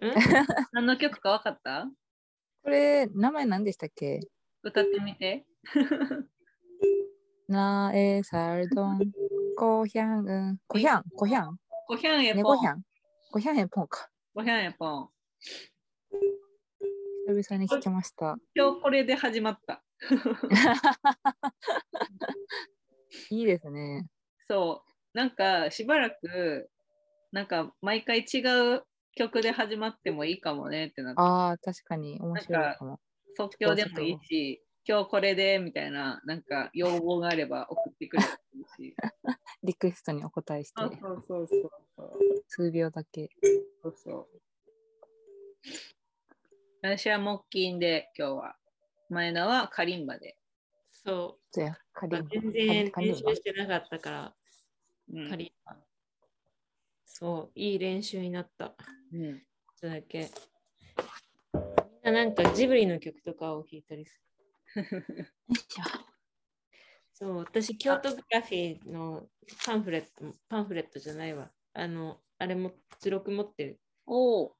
[0.00, 0.06] た。。
[0.06, 0.14] うん？
[0.72, 1.86] 何の曲か分かった？
[2.62, 4.20] これ、名前何でしたっけ？
[4.62, 5.44] 歌ってみて。
[7.48, 9.00] なえさるどん、
[9.56, 10.58] こひゃんうん。
[10.66, 12.36] こひゃん、こひゃん、ごひゃんえぽん。
[12.36, 12.82] ねごひゃん。
[13.32, 14.08] ごひゃんえぽんか。
[14.34, 15.10] ごひゃんえぽん。
[17.26, 18.36] 久々に聞きました。
[18.54, 19.82] 今日これで始まった。
[23.30, 24.06] いいですね。
[24.46, 25.16] そう。
[25.16, 26.70] なんかしばらく、
[27.32, 28.40] なんか毎回違
[28.76, 28.82] う
[29.14, 33.00] 曲で始まってもいいかもねってなって、ああ、確かに面白いかも。
[33.36, 38.96] 即興でもいいし、今日これでみたいな、なんか要望があれば送ってくれてもいいし。
[39.62, 41.46] リクエストにお答えしてそうそうそう
[41.96, 42.18] そう。
[42.46, 43.28] 数秒だけ。
[43.82, 44.40] そうそう。
[46.80, 48.56] 私は木琴で今日は。
[49.10, 50.38] 前田はカリンバで。
[50.90, 52.22] そじゃあ、仮う。
[52.22, 52.28] に。
[52.28, 54.36] 全然カリンバ練習してなかったから、
[55.12, 55.52] うん仮に。
[57.08, 58.74] そう、いい練習になった。
[59.12, 59.42] うん、
[59.74, 60.30] それだけ。
[62.04, 64.22] みんななんかジブリの曲とかを弾いたりす
[64.76, 65.32] る。
[67.12, 69.28] そう、私、京都グラフィーの
[69.66, 71.50] パンフレット、パンフレットじゃないわ。
[71.72, 73.80] あの、あれも、図録持ってる。
[74.06, 74.56] おお。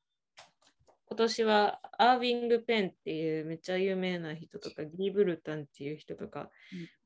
[1.06, 6.50] 今年はアービング・ペンっていうめっちゃ有名な人とか、ギー・ブルタンっていう人とか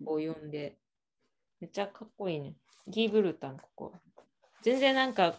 [0.05, 0.79] を呼んで、
[1.61, 2.57] めっちゃかっこいいね。
[2.87, 3.93] ギー・ブルタン、ここ。
[4.63, 5.39] 全然なんか、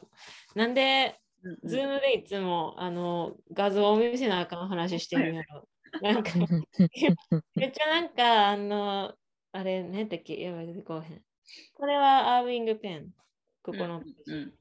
[0.56, 5.68] なんで、うんズームでいつもあの画像を見せなあかん話してるんやろ。
[6.02, 6.32] なんか、
[7.56, 9.14] めっちゃなんか、あの、
[9.52, 10.40] あれ、ねだっけ？
[10.40, 11.22] やばい、出てこうへん。
[11.74, 13.12] これはアービング・ペン。
[13.62, 14.02] ここの。
[14.26, 14.54] うんうん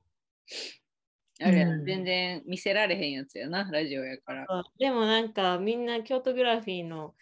[1.41, 4.47] あれや、うん全然見せられへんやつやな、ラジオやから。
[4.79, 7.15] でもなんかみんな京都グラフィーの、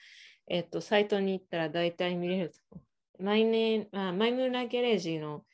[0.48, 2.81] えっと、サイトに行ったら大体見れると。
[3.18, 5.44] マイネあマイムーナ・ゲレージの、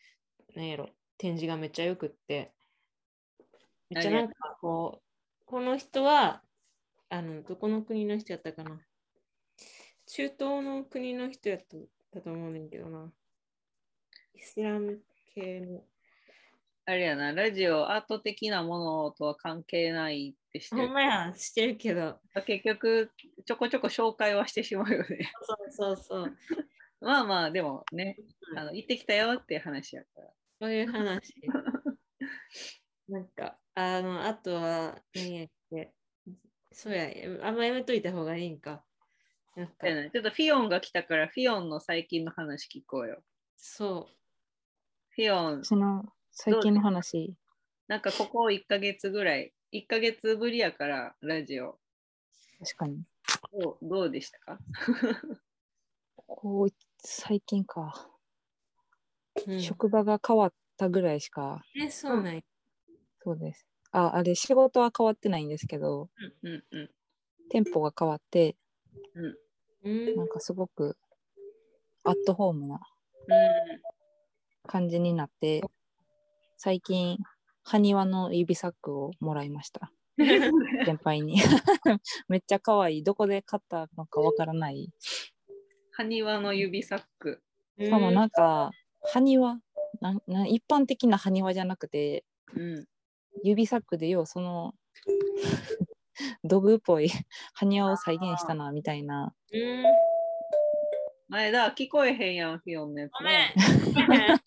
[0.54, 2.52] なんやろ、展示がめっちゃよくって。
[3.90, 6.42] めっちゃなんかこう、この人は、
[7.08, 8.80] あの、どこの国の人やったかな。
[10.06, 11.76] 中東の国の人やった
[12.16, 13.12] だと思うねんけどな。
[14.34, 15.00] イスラム
[15.34, 15.84] 系の。
[16.88, 22.20] あれやな、ラジオアート的なものとは関係ないってしてるほんまや、してるけど。
[22.46, 23.10] 結局、
[23.44, 25.32] ちょこちょこ紹介はしてしまうよね。
[25.42, 26.36] そうそうそう。
[27.00, 28.16] まあまあ、でもね、
[28.56, 30.30] あの行ってきたよっていう話やから。
[30.60, 31.34] そういう話。
[33.08, 35.92] なんか、あの、あとは、何やっけ？
[36.72, 37.10] そうや、
[37.46, 38.84] あんまやめといた方がいいんか。
[39.56, 43.22] なんかちょっとフィオンが来たから、フィオンの最近の話聞こうよ。
[43.56, 44.08] そ
[45.10, 47.34] フィオン、私の最近の話。
[47.88, 51.78] なんかここ1ヶ月ぐらい、1ヶ月ぶりやから、ラジオ。
[52.58, 53.02] 確かに。
[53.52, 54.58] どうどうでしたか？
[56.26, 58.10] こう、最近か。
[59.46, 59.52] う。
[59.52, 62.42] うん、職場が変わったぐらいしか、え、そうなんや。
[63.22, 63.66] そうです。
[63.92, 66.08] あ、あれ、仕事は変わってないんですけど、
[66.42, 66.90] うんうんうん。
[67.50, 68.56] 店舗が変わって、
[69.14, 70.16] うん。
[70.16, 70.96] なんかすごく
[72.06, 72.80] アットホームな
[74.66, 75.62] 感じになって、
[76.56, 77.18] 最近、
[77.64, 79.90] 埴輪の指サックをもらいました。
[80.86, 81.36] 先輩に。
[82.28, 83.02] めっちゃ可愛い。
[83.02, 84.88] どこで買ったのかわからない。
[85.90, 87.42] 埴輪の指サック。
[87.80, 88.70] しかもなんか、
[89.12, 89.60] 埴輪？
[90.00, 92.86] なんなん一般的な埴輪じゃなくて、うん。
[93.42, 94.74] 指サックでようその
[96.44, 97.10] 道具っぽい
[97.54, 99.84] 埴輪を再現したなみたいなうん。
[101.28, 103.30] 前だ、聞こえへんやん、フィオンのやつごな。
[104.08, 104.38] めん。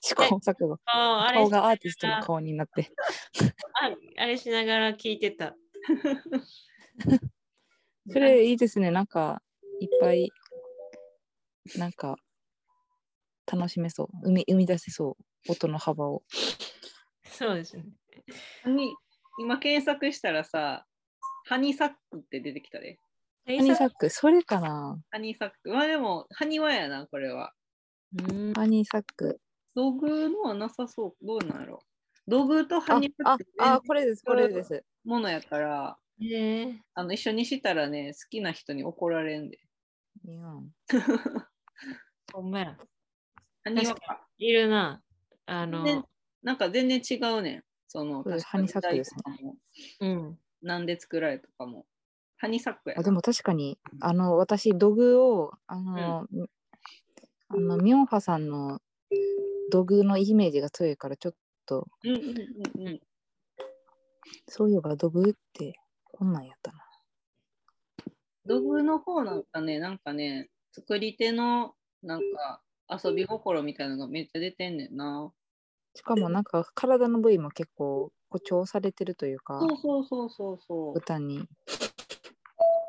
[0.00, 2.90] 試行錯誤 顔がアーティストの顔になって
[3.80, 5.56] ああれしながら聞いてた。
[8.10, 9.42] それいいですねなんか
[9.80, 10.30] いっぱい
[11.76, 12.16] なんか
[13.52, 15.16] 楽しめそう生み生み出せそ
[15.48, 16.22] う音の幅を
[17.24, 17.84] そうですね。
[18.66, 18.94] に
[19.38, 20.86] 今検索したらさ、
[21.46, 22.98] ハニーサックって出てきたで。
[23.46, 24.08] ハニーサック？
[24.10, 25.70] それかなハニーサック。
[25.70, 27.52] まあでも、ハニワやな、これは。
[28.28, 29.40] うんハニーサック
[29.74, 31.26] 道具のはなさそう。
[31.26, 31.80] どうなんやろ。
[32.28, 39.58] 道具とハああニーサックあこれですこれですものやから、えーあの一緒にしたらね、好きな人に怒られんで。
[40.24, 40.70] いやん
[42.32, 42.76] ほんまや。
[43.64, 44.26] 確か。
[44.38, 45.02] いるな。
[45.46, 46.02] あの、ね
[46.42, 47.64] なんか全然違うねん。
[47.86, 49.54] その、ハニサックですね
[50.00, 50.38] うん。
[50.62, 51.86] なんで作られたかも。
[52.36, 53.00] ハニサックやな。
[53.00, 56.26] あでも確かにあの私土偶をあの、
[57.48, 58.80] あのミョンファさんの
[59.70, 61.34] 土偶のイメージが強いからちょっ
[61.66, 63.00] とうんうんうんうん。
[64.48, 66.78] そういえば土偶ってこんなんやったな。
[68.46, 75.32] 土偶の方なんかね、なんかね、作り手のなんか遊び心みたいなのがめっちゃ出てんねんな。
[75.94, 80.98] しかもなんか体の部位も結構誇張されてるというかそうそうそうそうそう。
[80.98, 81.46] 歌に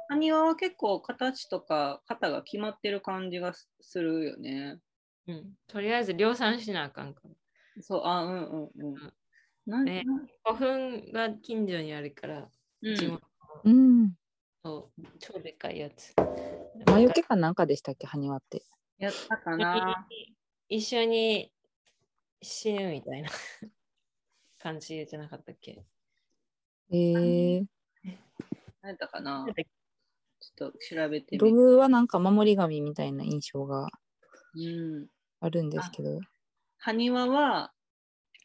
[0.09, 4.79] 埴輪は結構形とか型が決まってる感じがすするよね。
[5.27, 5.53] うん。
[5.67, 7.81] とりあえず量産しなあかんから。
[7.81, 9.13] そう、あ、うんうんうん。
[9.65, 10.03] なんね
[10.43, 12.49] 古墳が近所にあるから、
[12.81, 13.21] うん地元
[13.63, 14.13] うん
[14.63, 16.13] の超でかいやつ。
[16.85, 18.63] 魔除けかなんかでしたっけ埴輪って。
[18.97, 20.07] やったかな。
[20.69, 21.51] 一緒に
[22.41, 23.29] 死ぬみたいな
[24.59, 25.83] 感じじゃなかったっけ？
[26.91, 27.65] えー、
[28.81, 29.45] 何やったかな？
[30.39, 31.57] ちょっと調べて土みる。
[31.57, 33.87] 偶はなんか守り神みたいな印象が
[34.55, 35.07] うん。
[35.39, 36.19] あるんですけど。
[36.77, 37.73] 埴輪は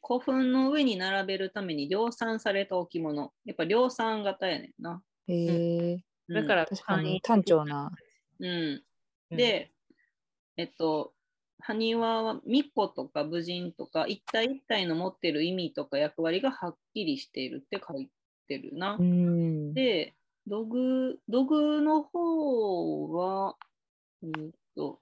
[0.06, 3.32] 古墳の上に並べるために量産された置物。
[3.44, 5.02] やっぱ量産型やねんな。
[5.28, 5.92] えー、
[6.28, 7.90] うんだから、確かに単調な。
[8.38, 8.84] うん。
[9.30, 9.72] うん、で、
[10.59, 11.14] えっと、
[11.61, 18.11] 埴輪は巫女とか武人とか一体一体の持ってる意味とか役割がはっきりしているって書い
[18.49, 18.97] てるな。
[18.99, 19.73] うん。
[19.73, 20.14] で、
[20.49, 23.57] 土偶、土偶の方は、
[24.25, 25.01] えーっと、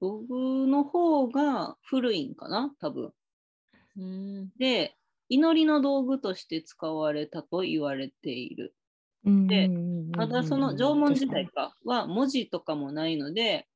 [0.00, 3.12] 土偶の方が古いんかな多分。
[3.96, 4.50] うん。
[4.58, 4.96] で、
[5.28, 8.74] 祈りの道具として使われたと言われている。
[9.46, 9.68] で
[10.16, 13.68] まだその縄文時代かは文字とかもないので、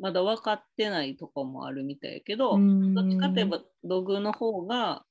[0.00, 5.04] まだ分かってないとこもあるみたいやけど、うんどっちかといえば土偶の方が、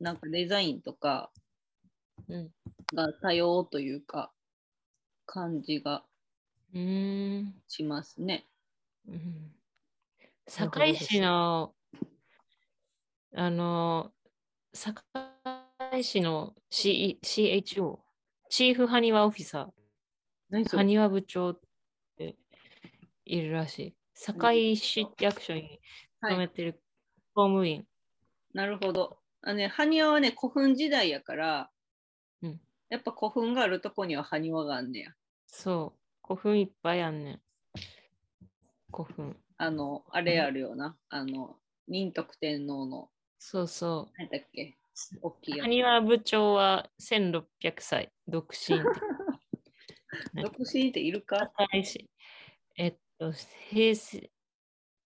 [0.00, 1.30] なんかデザインとか
[2.28, 2.50] うん。
[2.94, 4.32] が多様というか、
[5.26, 6.04] 感じが
[6.74, 7.54] うん。
[7.68, 8.46] しますね。
[9.08, 9.54] うん
[10.46, 11.74] 堺市の、
[13.34, 14.12] あの、
[14.72, 18.03] 堺市の C CHO、
[18.48, 21.60] チーフハニワオフィサー、ハニワ部長っ
[22.16, 22.36] て
[23.24, 23.96] いるらしい。
[24.14, 25.80] 堺市役所に
[26.20, 26.82] 勤めてる
[27.34, 27.86] 公務員。
[28.54, 29.18] なるほど。
[29.42, 31.70] あね、埴輪はね、古墳時代やから、
[32.42, 35.10] うんやっぱ古墳があるとこには埴輪があんねや。
[35.46, 37.42] そう、古墳いっぱいあんねん。
[38.92, 39.36] 古墳。
[39.56, 40.96] あの、あれあるよな。
[41.08, 44.76] あの、仁徳天皇の、そうそ何だっけ？
[45.20, 45.60] 大きいやう。
[45.62, 47.44] ハニワ部長は1600
[47.80, 48.78] 歳、独身。
[50.42, 51.52] 独身っているか？
[52.76, 53.32] えっと、
[53.70, 54.30] 平成、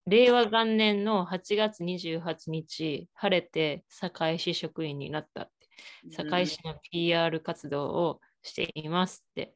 [0.07, 5.69] 令和元年の8月28日、晴れて堺市職員になったって。
[6.11, 9.55] 堺市の PR 活動をしていますって。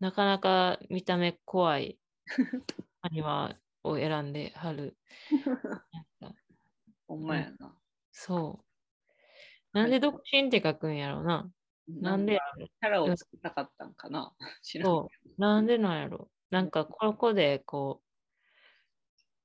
[0.00, 1.98] なかなか見た目怖い
[3.00, 4.96] アニマを選んではる。
[7.06, 7.78] ほんまやな。
[8.12, 8.73] そう。
[9.74, 11.50] なんで独身って書くんやろうな。
[11.88, 15.40] なんでやろキャラを作りたかったんかな 知らんそう。
[15.40, 18.02] なんでなんやろなんかここでこ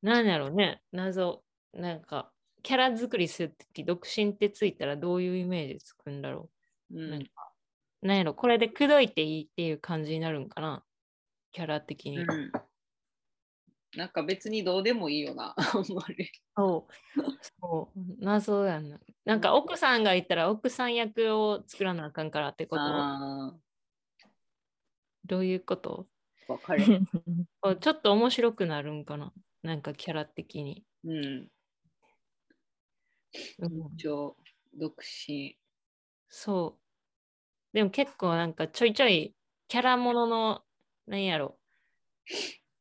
[0.01, 1.43] う、なんやろね、謎。
[1.73, 6.49] なんか、キャラ作りするとき、独身ってついたらどういうイメージつくんだろ
[6.91, 7.09] うう。
[7.09, 7.53] なんんか、
[8.01, 10.85] なんやろ、これで口説いていいっていう感じになるんかな。
[11.51, 12.17] キャラ的に。
[12.19, 12.51] うん
[13.95, 15.55] なんか別にどうでもいいよな。
[15.57, 16.29] あんまり。
[16.57, 16.93] そう。
[17.61, 17.99] そう。
[18.23, 18.99] 謎やんな。
[19.25, 23.59] なんか奥さんがいたら奥さん役を作らなあかんからってことあ
[25.25, 26.07] どういうこと？
[26.47, 26.93] あ、わかる。
[27.81, 29.33] ちょっと面白くなるんかな？
[29.63, 30.85] なんかキャラ的に。
[31.03, 31.51] うん。
[33.57, 33.99] うん
[34.73, 35.57] 独身。
[36.29, 36.83] そう。
[37.73, 39.35] でも結構なんかちょいちょい
[39.67, 40.65] キャラものの、
[41.07, 41.59] なんやろ、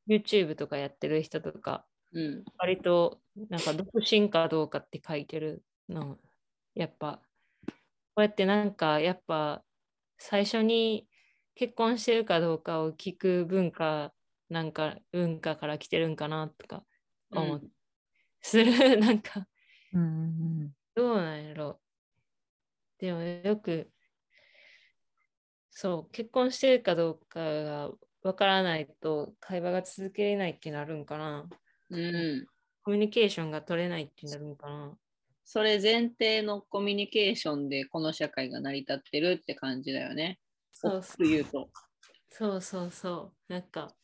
[0.09, 2.45] YouTube とかやってる人とか、うん。
[2.59, 6.19] 割となんか独身かどうかって書いてるの。
[6.75, 7.21] やっぱ、
[7.67, 7.73] こ
[8.19, 9.65] うやってなんかやっぱ
[10.19, 11.09] 最初に
[11.55, 14.13] 結婚してるかどうかを聞く文化
[14.49, 16.85] なんか文化から来てるんかなとか
[17.31, 17.71] 思う、うん。
[18.41, 18.65] する。
[19.01, 19.47] なんか。
[19.93, 20.05] うんう
[20.67, 20.73] ん。
[20.95, 21.81] どうなんやろ。
[22.99, 23.91] でもよく、
[25.71, 27.91] そう、結婚してるかどうかが
[28.29, 31.49] わからないと会話が続けれないってなるんかな。
[31.89, 32.47] うん。
[32.83, 34.95] コミュニケーションが取れないってなるんかな。
[35.47, 40.39] それ前提のコミュニケーションでこの社会が成り立ってるって感じだよね。
[40.73, 41.71] そう大きく言うと。
[42.29, 43.53] そうそうそう。
[43.53, 43.97] なんか、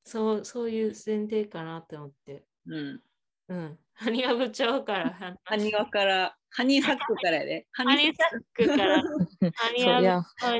[0.00, 2.46] そうそういう前提かなって思って。
[2.64, 3.02] うん。
[3.48, 3.78] うん。
[3.98, 7.66] ハニワ部長から話ハニワから、ハニーサックからやで。
[7.72, 9.02] ハハニーサックから。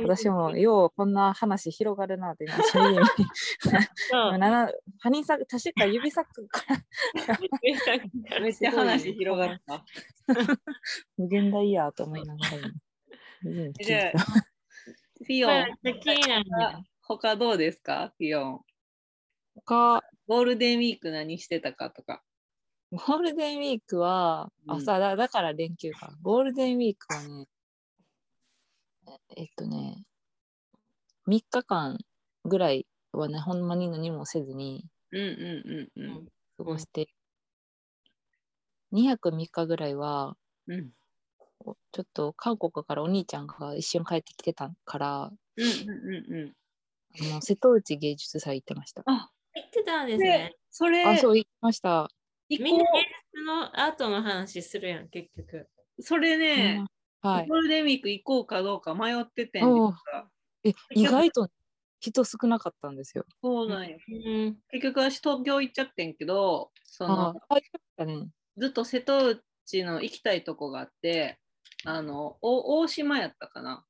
[0.03, 4.38] 私もようこんな話広がるなって今そう。
[4.38, 7.38] ななハニーサック確か指サックから。
[8.40, 9.85] めっちゃ話広がった。
[11.18, 12.70] 無限大やと思いながら
[13.85, 15.66] じゃあた、フィヨン、
[17.03, 18.14] 他どうですか？
[18.16, 18.61] フィヨン。
[19.57, 20.03] 他。
[20.27, 22.22] ゴールデンウィーク何してたかとか。
[22.92, 27.46] ゴールデンウィークは、うんあさだだから連休かゴールデンウィークはね
[29.37, 30.03] えっとね
[31.29, 31.99] 3日間
[32.44, 36.27] ぐらいはねほんまに何もせずにうんうんうんうん。
[36.59, 37.09] 過ごして、
[38.92, 40.90] 2泊3日ぐらいはうん
[41.61, 46.53] おちょっと韓国からお兄ちゃんが一緒に帰ってきてたからうんうんうんうん。
[47.31, 49.03] あの瀬戸内芸術祭行ってました。
[49.07, 52.11] あ、言ってたんですでね。、それ、あ、そう行きました。
[52.48, 53.00] みんな芸
[53.35, 55.68] 術のアートの話するやん、結局。
[55.98, 56.02] う。
[56.02, 56.87] それね、うん
[57.22, 57.48] はい。
[57.48, 59.94] ゴールデンウィーク行こうかどうか迷っててん
[60.64, 61.48] え、意外と
[61.98, 63.24] 人少なかったんですよ。
[63.42, 63.98] そうなんよ。
[64.09, 64.56] うん。
[64.70, 67.35] 結局私東京行っちゃってんけど、そあ
[67.98, 68.28] の。
[68.56, 71.38] ずっと瀬戸内の行きたいとこがあって、
[71.85, 73.85] あの、お大島やったかな。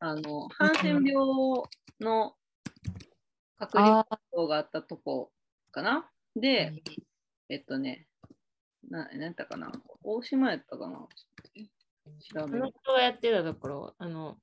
[0.00, 1.14] あの、ハンセン病
[2.00, 2.34] の
[3.58, 4.06] 隔離
[4.48, 5.30] があったとこ
[5.70, 6.10] かな。
[6.34, 6.82] で、
[7.48, 8.06] えっとね、
[8.90, 9.72] な、なんたかな？
[10.02, 11.08] 大島やったかな？
[12.20, 12.72] 調べる。
[12.82, 14.38] 人がやってたところ、あの、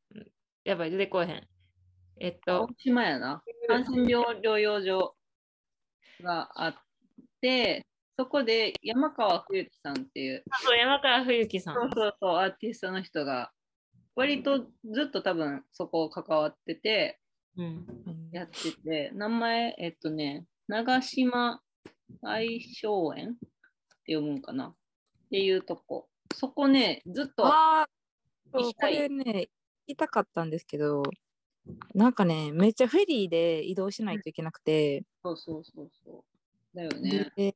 [0.63, 1.47] やばい、出てこえへん。
[2.19, 3.43] えっと大、島やな。
[3.67, 5.15] ハンセン病療養所
[6.21, 6.75] があっ
[7.41, 7.85] て、
[8.17, 11.75] そこで山川冬樹さんっていう、そう山川冬樹さん。
[11.75, 13.51] そうそうそう、アーティストの人が、
[14.15, 17.19] 割とずっと多分そこ関わってて、
[17.57, 17.85] うん。
[18.31, 21.61] やってて、名前、えっとね、長島
[22.21, 23.31] 愛荘園？
[23.31, 23.33] っ
[24.05, 24.67] て読むんかな？
[24.67, 24.75] っ
[25.29, 26.07] ていうとこ。
[26.33, 27.87] そこね、ずっと、ああ、
[28.51, 29.49] こ行きたいれね、
[29.87, 31.03] 行きたかったんですけど、
[31.93, 36.23] なんかね、めっちゃフェリーで移動しないといけなくて、そうそうそうそ
[36.73, 36.77] う。
[36.77, 37.31] だよね。
[37.35, 37.55] で、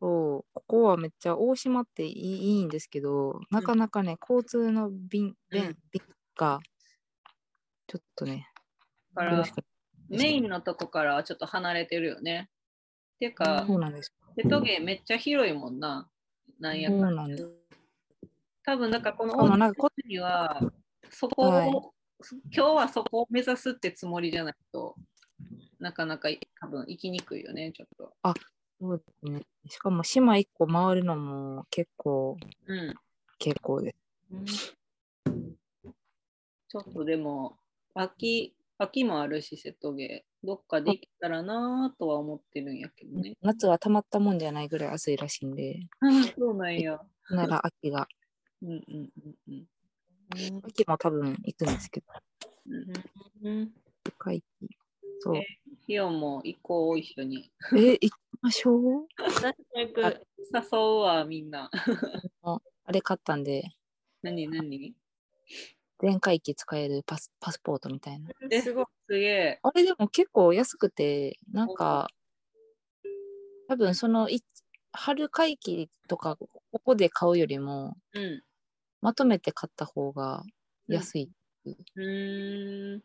[0.00, 6.02] そう、ここはめっちゃ大島っていいいいんですけど、なかなかね、交通の便、便うん便
[6.36, 6.60] が、
[7.86, 8.48] ちょっとね、
[9.14, 9.44] だから
[10.08, 12.48] メインのとこからはちょっと離れてるよね。
[13.18, 14.12] ていうか、そうなんです。
[14.36, 16.08] 瀬戸芸めっちゃ広いもんな。
[16.60, 17.36] なんやかんん。
[18.64, 19.74] 多分なんかこの大
[20.06, 20.60] には
[21.10, 21.70] そこを、はい
[22.50, 24.96] 今日はそこを目指すってつもりじゃないと
[25.78, 26.28] なかなか
[26.60, 28.12] 多分行きにくいよねちょっと。
[28.80, 29.46] そうですね。
[29.68, 32.94] しかも島一個回るのも結構、うん。
[33.38, 33.96] 結構です。
[34.32, 34.46] うん
[36.70, 37.56] ちょっとでも
[37.94, 43.34] 秋秋もあるし瀬戸芸どっかで行けたらなとは思ってるんやけどね。
[43.42, 46.06] 夏はたまったもんじゃないぐらい暑いらしいんで、あ
[46.38, 47.00] そうなんや。
[47.30, 48.06] なら秋が、
[48.62, 50.62] うんうんうんうん。
[50.64, 52.06] 秋も多分行くんですけど、
[52.68, 53.72] うんうん。
[54.04, 54.44] 深い
[55.20, 55.36] そう。
[55.36, 55.44] え
[55.86, 57.50] ヒヨンも行こう一緒に。
[57.76, 59.06] え、行きましょう？
[59.74, 61.70] 誘うわみんな。
[62.42, 62.60] あ
[62.92, 63.64] れ買ったんで、
[64.22, 64.94] 何何？
[66.00, 68.30] 全回帰使えるパスパスポートみたいな。
[68.50, 68.84] えすごい。
[69.08, 69.60] すげえ。
[69.62, 72.08] あれでも結構安くて、なんか、
[73.68, 74.42] 多分そのい
[74.92, 78.42] 春会期とか、ここで買うよりも、うん。
[79.00, 80.42] まとめて買った方が
[80.88, 81.30] 安い。
[81.66, 83.02] うーん。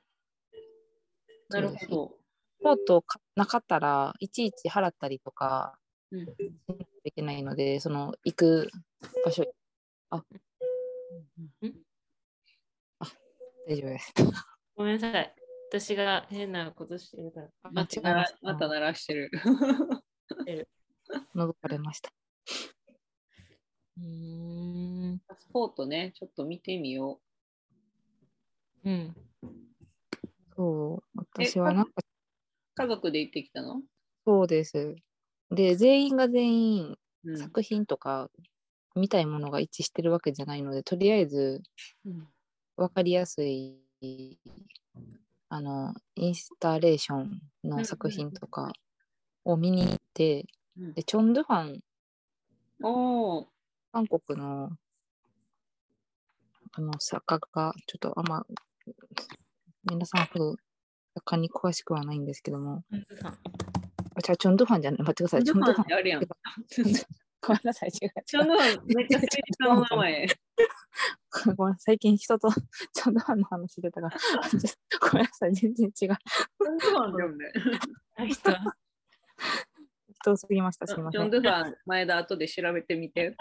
[1.49, 2.17] なるほど。
[2.63, 5.77] ポートかなかったらいちいち払ったりとか
[6.11, 6.21] うん
[7.03, 8.69] いけないので、その行く
[9.25, 9.43] 場所、
[10.09, 10.23] あ、
[11.61, 11.92] うんあ、
[13.65, 14.13] 大丈夫です。
[14.75, 15.35] ごめんなさい。
[15.69, 17.49] 私が変なことしてるから。
[17.71, 18.25] 間違ま。
[18.41, 19.31] また鳴らしてる。
[21.33, 22.11] 覗かれました。
[23.97, 25.19] うーん。
[25.27, 27.21] パスポートね、ちょっと見てみよ
[28.83, 29.15] うん。
[30.55, 32.01] そう、私はなんかう。
[32.75, 33.81] 家族で行ってきたの、
[34.25, 34.95] そうです。
[35.51, 38.29] で、全員が全員うん作品とか
[38.95, 41.61] 見たいものが一致してるわけじゃないので、とりあえず
[42.05, 42.27] うん
[42.75, 43.77] 分かりやすい
[45.49, 48.73] あのインスタレーションの作品とか
[49.45, 50.45] を見に行って、
[50.77, 50.93] うん。
[50.93, 51.81] でチョン・ドゥファン
[53.91, 54.71] 韓国の
[56.75, 58.43] あの作家がちょっとあんま
[59.91, 60.55] 皆さんほど
[61.13, 62.83] 作家に詳しくはないんですけども。
[64.15, 64.99] あじゃあチョン・ドゥファンじゃない。
[65.01, 65.43] 待ってください。
[65.43, 66.21] チョン・ドゥファンあるやん。
[66.21, 66.27] チ
[67.45, 68.09] ごめんなさい違う。
[68.09, 70.27] 違うョンドファンめっちゃ正式な名前。
[71.57, 77.51] ごめん最近人とチョン・ドゥファンの話してたからちょっとごめんなさい全然違うチョンドファンだよね。
[78.29, 78.51] 人
[80.21, 80.87] 人すぎました。
[80.87, 81.31] すジョン・みません。
[81.31, 83.35] ドゥファン、前田後で調べてみて。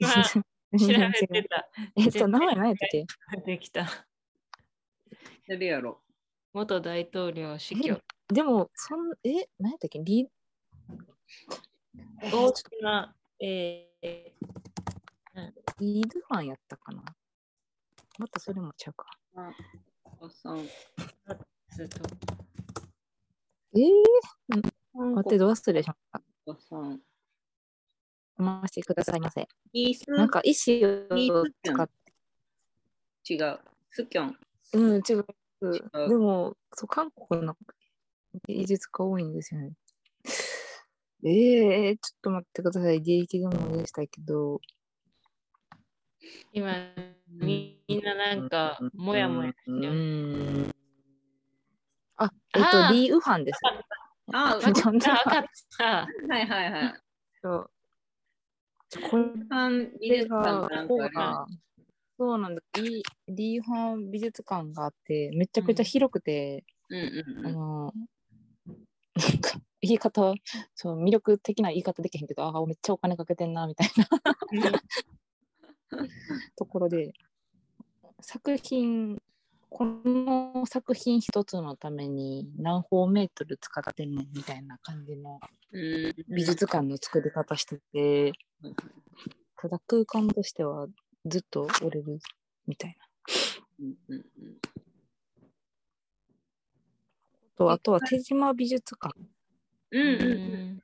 [0.00, 0.40] まあ調
[0.88, 1.68] べてた。
[1.96, 3.06] えっと、名前何やったっけ？
[3.44, 3.86] できた。
[5.48, 6.02] 誰やろ
[6.52, 8.00] 元大統領死去。
[8.28, 10.00] でも、そんえ、何やったっけ？
[10.02, 10.28] リ
[12.32, 14.65] 大きな、えー、
[15.78, 17.02] リードファンやったかな？
[18.18, 19.06] またそれもちゃうか。
[19.36, 19.50] あ
[20.20, 20.66] おさん。
[21.70, 22.00] ずっと
[23.74, 23.82] えー、
[24.94, 26.22] 待って、どうするでしょうか。
[26.46, 26.98] おさん。
[28.38, 29.46] お待ちくださいませ。
[30.08, 31.90] なんか、石を使っ
[33.24, 33.58] て、違う。
[33.90, 34.38] スキョン。
[34.72, 35.26] うん、違う。
[35.60, 37.54] うでも、そう、韓国の
[38.48, 39.72] 芸術家多いんですよね。
[41.22, 42.96] えー、ちょっと待ってください。
[42.96, 44.62] 現役でもでしたけど。
[46.52, 46.74] 今、
[47.28, 49.90] みんななんか、もやもやしてうる。
[49.92, 50.70] ん。
[52.16, 53.60] あ、えっあと、ーリー・ウファンです。
[54.32, 55.44] あ、ちゃんとあ、分かっ
[55.78, 55.84] た。
[56.28, 56.94] はいはいはい。
[57.42, 57.70] そう
[59.10, 61.46] これファン美術館が、なんここかあが、
[62.18, 62.62] そうなんだ。
[62.74, 67.52] リリーファン美術館があって、めちゃくちゃ広くて、あうん。
[67.52, 67.92] の、
[69.14, 70.34] なんか、言い方、
[70.74, 74.06] そう、魅力的な言い方できへんけど、ああ、めっちゃお金かけてんな、みたいな
[76.56, 77.12] ところで、
[78.20, 79.20] 作品、
[79.68, 85.40] この作品一つのために何方メートル使ってんねんみたいな感じの
[85.72, 88.32] うん美術館の作り方してて、
[89.56, 90.86] ただ空間としては
[91.26, 92.18] ずっと折れる
[92.66, 93.06] みたいな。
[97.56, 99.18] とあとは手島美術館
[99.90, 100.72] うんうんううん。
[100.76, 100.82] ん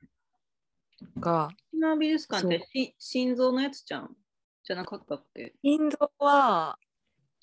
[1.19, 4.15] が、今美術館ってし心臓のやつじゃん？
[4.63, 5.53] じゃなかったっけ？
[5.61, 6.77] 心臓は、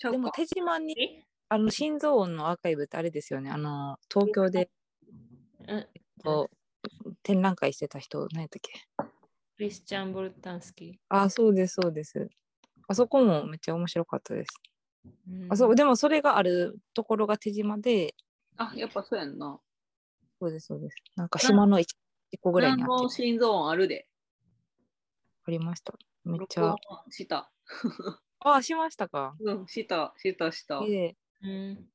[0.03, 1.25] でも手島にえ？
[1.49, 3.51] あの心臓音のアーカイブってあれですよね。
[3.51, 4.71] あの東京で
[5.69, 5.87] うん
[7.23, 8.73] 展覧会してた人、何やったっけ？
[9.57, 12.29] クリスチャン・ボルタンスキあ、そうです、そうです。
[12.89, 14.49] あそこもめっちゃ面白かったです。
[15.29, 15.47] ー。
[15.51, 18.15] あそうでもそれがあるところが手島で、
[18.57, 19.61] あ、やっぱそうやんな。
[20.41, 20.97] そうです、そうです。
[21.17, 21.95] なんか島の一
[22.31, 24.07] 一個ぐらいにあって心臓音あるで。
[25.47, 25.93] ありました。
[26.25, 26.77] めっちゃ。
[27.11, 27.51] した。
[28.41, 29.37] あ、しましたか。
[29.41, 30.81] うん、した、した、した。
[30.85, 31.91] で、うん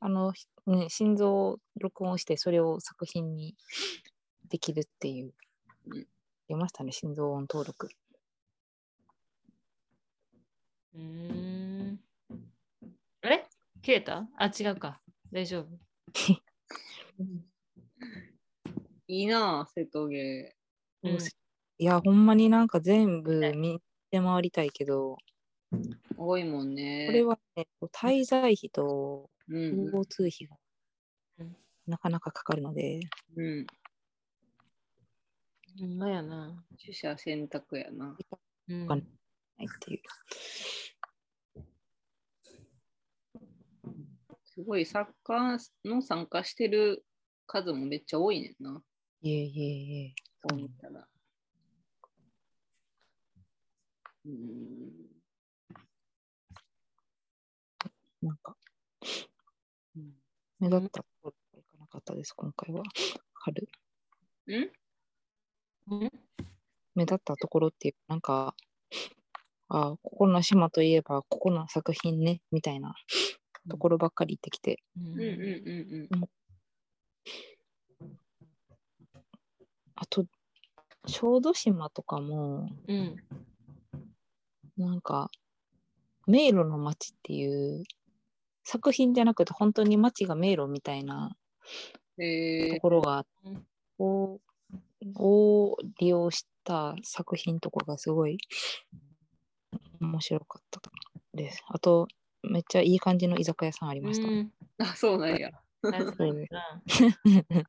[0.00, 3.56] あの、ひね、心臓を録音して、それを作品に
[4.48, 5.32] できるっていう
[5.86, 6.06] うん。
[6.48, 7.88] 出ましたね、心臓音登録。
[10.94, 12.00] うーん。
[13.22, 13.48] あれ
[13.84, 14.28] 消えた？
[14.36, 15.00] あ、違うか。
[15.32, 15.68] 大丈夫。
[19.06, 20.56] いいなぁ、瀬戸芸。
[21.02, 21.18] うん
[21.76, 25.18] いや、ほんまになんか全部見て回りたいけど、
[26.16, 27.06] 多いもんね。
[27.06, 30.56] これはね、滞在費とうん、交通費が
[31.38, 31.56] うん
[31.86, 33.00] なかなかかかるので、
[33.36, 33.66] うん。
[35.80, 36.64] ほんまやな。
[36.80, 38.16] 取捨選択やな。
[38.68, 40.00] うんかないっていう。
[44.44, 47.04] すごい作家の参加してる
[47.46, 48.80] 数もめっちゃ多いねんな。
[49.22, 50.14] いえいえいえ。
[50.48, 51.08] そう見たら。
[54.24, 54.90] うん。
[58.22, 58.56] なんか、
[59.96, 60.12] うん
[60.60, 62.82] 目立ったところがいかなかったです、今回は。
[63.34, 63.68] 春。
[64.46, 66.10] うん？
[66.94, 68.54] 目立ったところっていう、なんか、
[69.68, 72.94] あここの島といえば、ここの作品ね、みたいな
[73.68, 74.82] ところばっかり行ってきて、
[79.96, 80.26] あと、
[81.06, 83.16] 小豆島とかも、うん。
[84.76, 85.30] なんか、
[86.26, 87.84] 迷路の街っていう、
[88.64, 91.36] 作品じゃなくて、本当に街が迷路みたいな
[92.16, 93.66] ところがうん
[93.98, 94.40] を
[95.16, 98.38] を利用した作品とかがすごい
[100.00, 100.80] 面白かった
[101.34, 101.62] です。
[101.68, 102.08] あと、
[102.42, 104.28] めっちゃいい感じの居酒屋さんありました。
[104.28, 105.50] うんー、あ、そうなんや。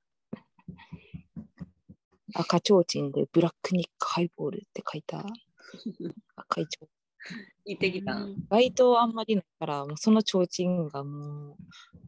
[2.33, 5.25] 赤ちょうちんでブラックニックハイボールって書いた
[6.35, 6.89] 赤いちょう
[7.65, 8.13] 行ってきた。
[8.13, 11.55] うん街灯あんまりないから、もうそのちょうちんがもう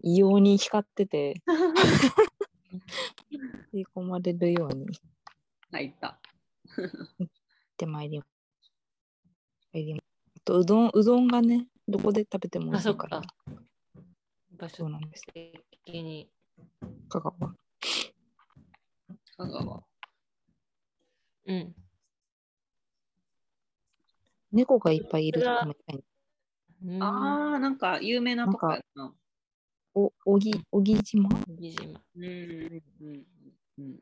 [0.03, 1.41] 異様に光ってて、
[3.73, 4.85] 吸い込まれるように
[5.71, 6.09] 入った。
[6.09, 6.19] っ
[7.77, 8.25] てまいりま
[9.73, 9.99] いりま
[10.35, 13.27] あとうどん、うどんがね、どこで食べても美あ、そっ味しいからか、。
[14.51, 15.23] 場所そうなんです。
[15.33, 16.29] 的に。
[17.09, 17.33] 香川。
[19.37, 19.83] 香川。
[21.47, 21.75] うん。
[24.51, 26.03] 猫がいっぱいいるとこもいたい
[26.85, 29.13] うんああ、なんか有名なとこやな。
[29.95, 31.29] お、おぎ、おぎ島？
[31.29, 31.99] 小木島。
[32.15, 33.25] うんうんうん
[33.79, 33.99] うん。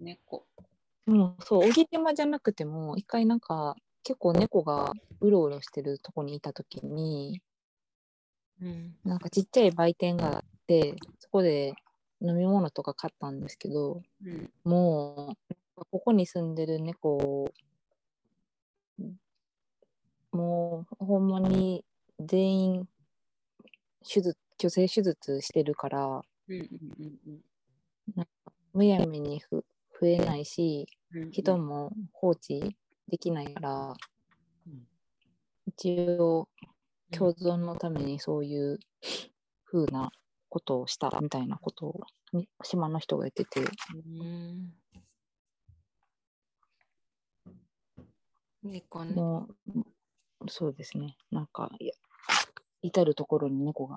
[0.00, 0.44] 猫。
[1.06, 7.40] でもそう、小木島じゃなくても、一回なんか、結構猫がうろうろしてるとこにいたときに、
[8.60, 8.96] うん。
[9.04, 11.74] なんかちっちゃい売店があって、そこで
[12.20, 14.50] 飲み物とか買ったんですけど、うん。
[14.64, 15.36] も
[15.76, 17.52] う、ここに住んでる猫を、
[20.32, 21.84] もう、ほんまに
[22.18, 22.88] 全員、
[24.06, 26.22] 手術、虚勢手術してるから、
[28.72, 29.64] むやみにふ
[30.00, 30.86] 増えないし、
[31.32, 32.76] 人も放置
[33.08, 33.94] できないから、
[35.66, 36.48] 一応
[37.10, 38.78] 共存のためにそういう
[39.64, 40.10] 風な
[40.48, 42.00] ことをしたみたいなことを
[42.62, 43.64] 島の人が言ってて、う
[44.24, 44.72] ん。
[48.62, 49.14] 猫ね。
[49.14, 49.84] もう
[50.48, 51.92] そうですねなんかいや
[52.82, 53.96] 至る所に猫が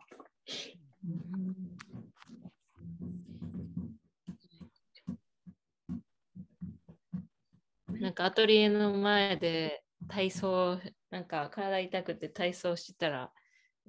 [8.00, 10.78] なんかアトリエの前で体操、
[11.10, 13.32] なんか体痛くて体操してたら、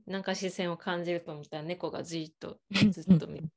[0.07, 2.59] なんか視線を感じると思ったら猫がじっと
[2.93, 3.49] ずっと見て、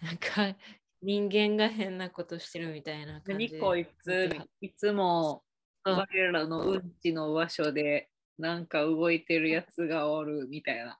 [0.00, 0.56] なんか
[1.02, 3.58] 人間が変なことしてるみたいな感じで。
[3.58, 5.47] 何こいついつもうん
[5.84, 10.98] 我らのうんちの場所でなんか動いてるやつがおるみたいな。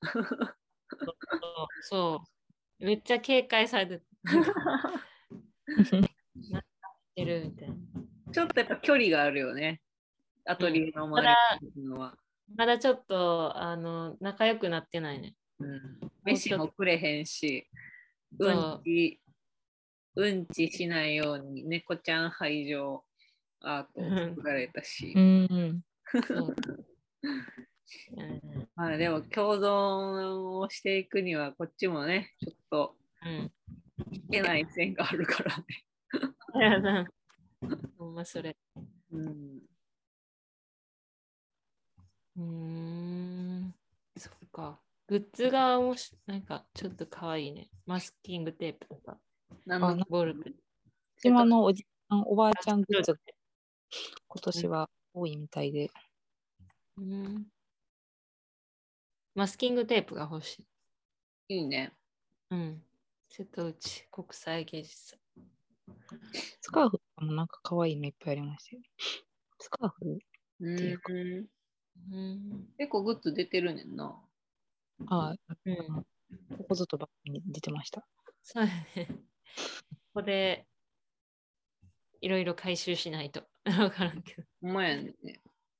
[1.82, 2.22] そ
[2.80, 2.84] う。
[2.84, 4.02] めっちゃ警戒されて
[7.14, 7.76] てるみたいな。
[8.32, 9.80] ちょっとやっぱ距離があるよね。
[10.44, 11.36] アトリエの前
[11.76, 12.16] のは。
[12.56, 15.34] まだちょっとあの仲良くなってないね。
[15.60, 15.80] うん、
[16.24, 17.68] 飯もくれへんし、
[18.38, 19.20] うそんち、
[20.14, 23.04] うんちしないように猫ちゃん排除
[23.60, 25.14] アートを作られたし。
[25.14, 25.20] う。
[25.20, 25.82] ん。
[28.74, 33.52] まあでも共存をしていくにはこっちもね、ちょっとうん。
[34.10, 35.64] いけない線があるからね。
[36.54, 37.06] いやな。
[37.98, 38.14] ほん。
[38.14, 38.56] まそれ。
[39.10, 39.62] うん、
[42.36, 42.44] うー
[43.66, 43.74] ん。
[44.16, 44.82] そっか。
[45.06, 46.42] グッズがもしなん。
[46.42, 47.70] かちょっとかわいいね。
[47.86, 49.20] マスキングテープとか、
[49.66, 49.96] なん。
[49.96, 50.56] のボール。
[51.18, 52.22] 島のおじさん。
[52.26, 52.82] おばあちゃん。
[52.82, 53.12] グッズ
[54.28, 55.90] 今年は多いみたいで、
[56.96, 57.46] うん
[59.34, 60.66] マスキングテープが欲し
[61.48, 61.54] い。
[61.54, 61.92] いいね。
[62.50, 62.82] うん。
[63.28, 65.20] 瀬戸内国際芸術祭。
[66.60, 68.82] スカーフもなんか可愛いのいっぱいありましたよ
[69.58, 70.18] スカーフ
[70.60, 72.68] うんていうかうん。
[72.78, 74.20] 結構グッズ出てるねんな。
[75.06, 75.34] あ
[75.64, 75.76] うん、
[76.56, 78.04] ここぞとばっかりに出てました
[78.42, 79.06] そうやね。
[79.08, 79.14] こ
[80.14, 80.66] こで
[82.20, 83.44] いろいろ回収しないと。
[83.78, 84.48] わからんけど。
[84.60, 85.14] ほんまやね。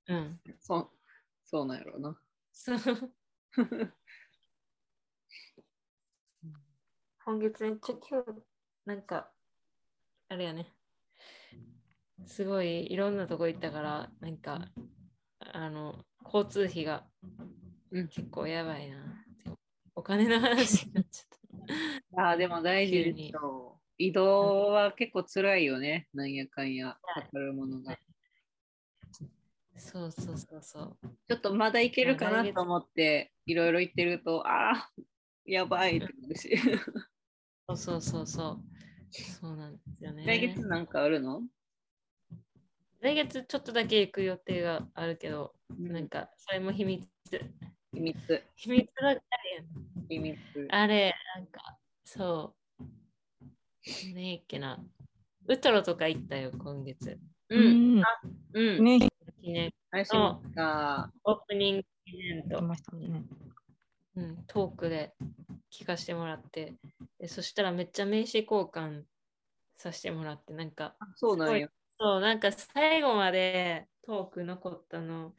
[0.09, 0.41] うん。
[0.61, 0.91] そう、
[1.45, 2.21] そうなんやろうな。
[2.53, 2.79] そう。
[7.25, 8.43] 今月めっちゃ今日、
[8.87, 9.31] なんか、
[10.29, 10.73] あれやね。
[12.27, 14.69] すごいいろんなとこ行ったから、なんか、
[15.41, 17.07] あの、交通費が
[17.91, 18.97] うん結構やばいな。
[19.45, 19.57] でも
[19.95, 23.33] お金の話になっちゃっああ、でも大事に。
[23.99, 26.09] 移動は結構辛いよね。
[26.15, 27.97] なんやかんや、かかるものが。
[27.97, 28.01] た。
[29.77, 30.99] そうそうそうそう。
[31.29, 34.91] ちょっとまだいけるかなと思って、いろいろ言ってると、ああ、
[35.45, 36.57] やばいってなるし。
[37.69, 38.65] そうそうそうそう。
[39.13, 40.25] そうなんですよね。
[40.27, 41.43] 来月なんかあるの？
[43.01, 47.09] 来月ちょっとだけ行く予定があるけど、ななんかそれも秘密。
[47.93, 48.43] 秘密。
[48.57, 49.23] 秘密ばっか
[50.09, 50.09] り。
[50.09, 50.39] 秘密。
[50.71, 52.59] あれ、なんか、そう。
[54.15, 54.79] ねえっけな。
[55.47, 57.19] ウトロとか行ったよ、今月。
[57.49, 58.01] うん。
[58.01, 58.05] ん
[58.53, 58.85] うん。
[58.85, 59.09] ね
[59.41, 60.19] 記念、配信
[60.55, 61.11] か。
[61.25, 63.23] オープニング記念と、出ましたね
[64.17, 65.15] うん、トークで
[65.73, 66.75] 聞かせてもらって
[67.19, 69.05] で、そしたらめっちゃ名刺交換
[69.77, 71.69] させてもらって、なんか、あそうなんや。
[72.01, 75.35] そう、なんか最後までトーク残ったの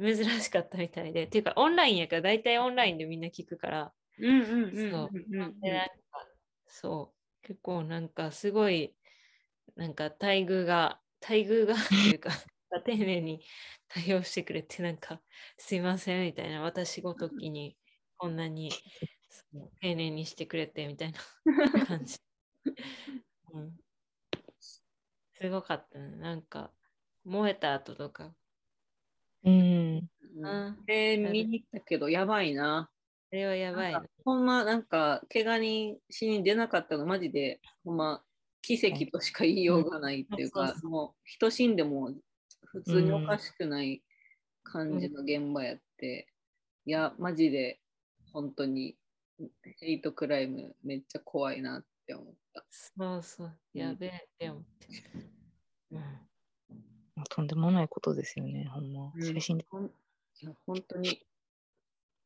[0.00, 5.92] 珍しかったみたいで、っていうかオンラインやから大体オンラインでみんな聞くから、うんうんうんそううんうんでなんか
[6.66, 8.96] そう、結構なんかすごい、
[9.76, 12.30] なんか待遇が、待遇が っていうか、
[12.84, 13.44] 丁寧に
[13.88, 15.22] 対応してくれて、なんか
[15.58, 17.76] すいませんみたいな、私ごときに
[18.18, 18.70] こんなに
[19.80, 21.20] 丁寧にしてくれてみたいな
[21.86, 22.18] 感じ。
[23.52, 23.76] うん、
[25.32, 26.16] すごかったね。
[26.16, 26.72] なんか
[27.24, 28.34] 燃えた後とか。
[29.44, 32.91] うんうんうんで、見に行ったけど、やばいな。
[33.32, 34.04] あれはやばいな。
[34.24, 38.22] ほんま、なんか、怪我人死に出なかったの、マジで、ほんま、
[38.60, 42.14] 奇跡としか言いようがないっていうかもう、人死んでも
[42.66, 44.02] 普通におかしくない
[44.62, 46.28] 感じの現場やって、
[46.84, 47.80] いや、マジで、
[48.32, 48.96] 本当に、
[49.80, 52.64] ヘイトクライムめっちゃ怖いなって思った。
[52.70, 53.58] そうそう。
[53.72, 54.88] やべえって思って。
[55.90, 55.98] うん。
[57.16, 59.10] まあとんでもないことですよね、ほんま。
[59.14, 59.66] うん写真で。
[59.70, 59.90] ほんい
[60.46, 61.26] や本当に。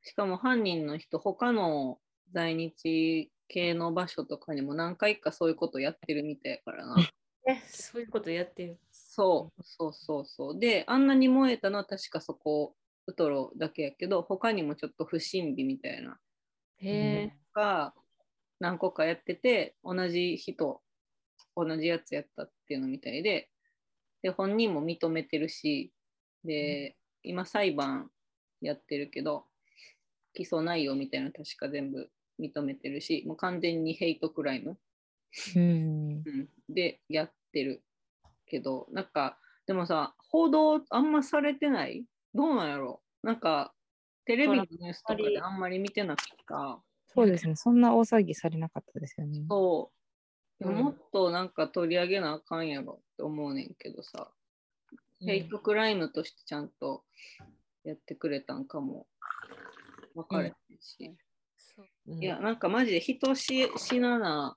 [0.07, 1.99] しかも犯人の人、他の
[2.33, 6.97] 在日系の場所とかにも何回かそういうことやってるみたいやからな。
[7.49, 8.79] え、そういうことやってる。
[8.93, 10.59] そうそうそうそう。
[10.61, 12.77] で、あんなに燃えたのは確かそこ、
[13.09, 16.21] ウトロだけやけど、他にもちょっと不審火みたいな
[16.77, 17.33] へえ。
[17.53, 17.93] が
[18.61, 20.83] 何個かやってて、同じ人、
[21.57, 23.51] 同じやつやったっていうのみたいで、
[24.23, 25.93] で、本人も認めてるし、
[26.45, 28.13] で、今裁判
[28.61, 29.46] やってるけど、
[30.37, 34.77] 起訴内容みたいなの確か全部認めてるし、もう完全にヘイトクライム、
[35.57, 36.23] うん。
[36.25, 37.83] うん、でやってる
[38.47, 42.05] けど、なんか、でもさ、報道あんまされてない？
[42.35, 43.01] どうなんやろ？
[43.23, 43.73] なんか、
[44.27, 46.83] テレビのニュースとかであんまり見てなかった。
[47.07, 47.57] そうですね。
[47.57, 49.41] そんな大騒ぎされなかったですよね。
[49.49, 49.91] そ
[50.61, 50.65] う。
[50.65, 54.31] でもっとなんか取り上げなあかんやろって思うねんけどさ、
[55.21, 57.05] ヘイトクライムとしてちゃんと
[57.85, 59.07] やってくれたんかも
[60.17, 61.07] 分かれへんし。
[61.09, 61.17] うん
[62.09, 64.57] いや、なんかマジで人し死なな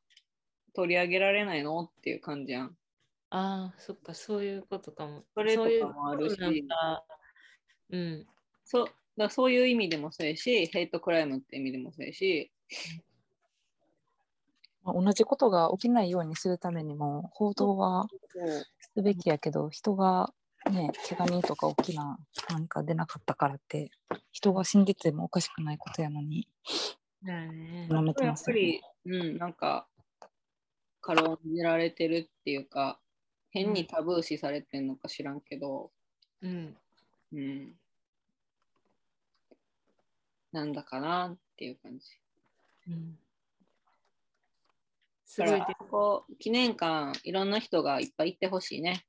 [0.74, 2.78] 取り上げられないのっていう感じやん。
[3.32, 5.26] ああ、そっか、そういうことかも。
[5.34, 7.04] それとかそういうもあるしなんか
[7.90, 8.28] うん。
[8.64, 8.88] そう
[9.18, 12.52] だそういう意味でもそうやし、ヘイトクライムって意味でもそうやし、
[14.84, 18.08] まあ同じことが起きないようにするためにも、報道は
[18.94, 20.34] すべきやけど、人が
[20.70, 22.18] ね、怪我人とか大きな
[22.50, 23.92] なんか出なかったからって、
[24.32, 26.48] 人が死んでてもおかしくないことやのに、
[27.24, 27.88] ね。
[27.88, 28.82] てやっますよね。
[29.04, 29.88] ぱり、うん、なんか、
[31.02, 33.00] 軽んじられてるっていうか、
[33.52, 35.92] 変にタブー視されてんのか知らんけど、
[36.42, 36.78] うん。
[37.34, 37.74] うん。
[40.52, 42.06] なんだかなっていう感じ。
[42.88, 43.18] うん。
[45.26, 49.06] すだごい記念館、いろんな人がいっぱい行ってほしいね。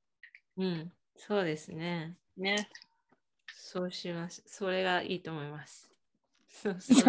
[0.56, 0.92] うん。
[1.22, 2.16] そうですね。
[2.38, 2.70] ね。
[3.54, 4.42] そうします。
[4.46, 5.92] それがいいと思います。
[6.48, 7.02] そうそう。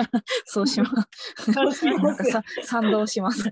[0.46, 0.90] そうしま
[1.38, 1.54] す。
[1.54, 3.52] そうしますなんかさ賛同しますね。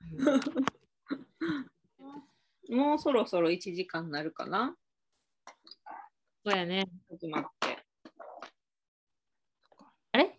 [2.68, 4.76] もうそろそろ1時間になるかな？
[6.44, 6.84] そうやね。
[7.08, 7.82] 始まって。
[10.12, 10.38] あれ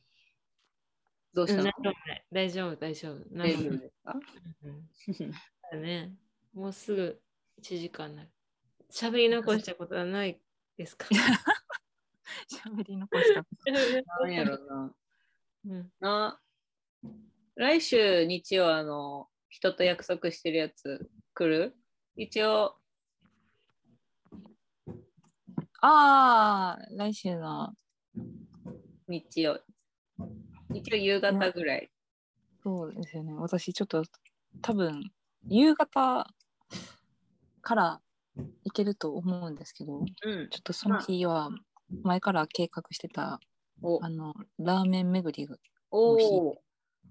[1.34, 1.72] どうしたの、
[2.32, 3.20] 大丈夫、大丈夫。
[3.32, 3.64] 大大丈夫。
[3.64, 4.14] 丈夫ですか？
[4.62, 4.88] うん
[5.72, 6.16] だね。
[6.54, 7.20] もうすぐ
[7.64, 8.30] 1時間になる。
[8.92, 10.40] 喋り残したことはない
[10.78, 11.08] ですか？
[12.52, 13.46] 喋り残した。
[14.22, 14.96] なんやろな。
[15.66, 15.92] うん。
[16.02, 16.42] な
[17.56, 21.78] 来週日曜あの人と約束してるやつ来る？
[22.18, 22.76] 一応
[25.82, 27.74] ああ、来週の、
[29.08, 29.62] 日曜
[30.74, 31.92] 一応夕方ぐらい
[32.64, 33.34] そうですよね。
[33.34, 34.04] 私ちょっと
[34.62, 35.12] 多分、
[35.48, 36.34] 夕方
[37.64, 38.02] から
[38.64, 40.06] 行けると思うんですけど、うん。
[40.50, 41.50] ちょっとその日は
[42.04, 43.40] 前から計画してた、
[43.82, 44.04] お。
[44.04, 45.58] あの、ラーメン巡りが
[45.90, 46.62] おお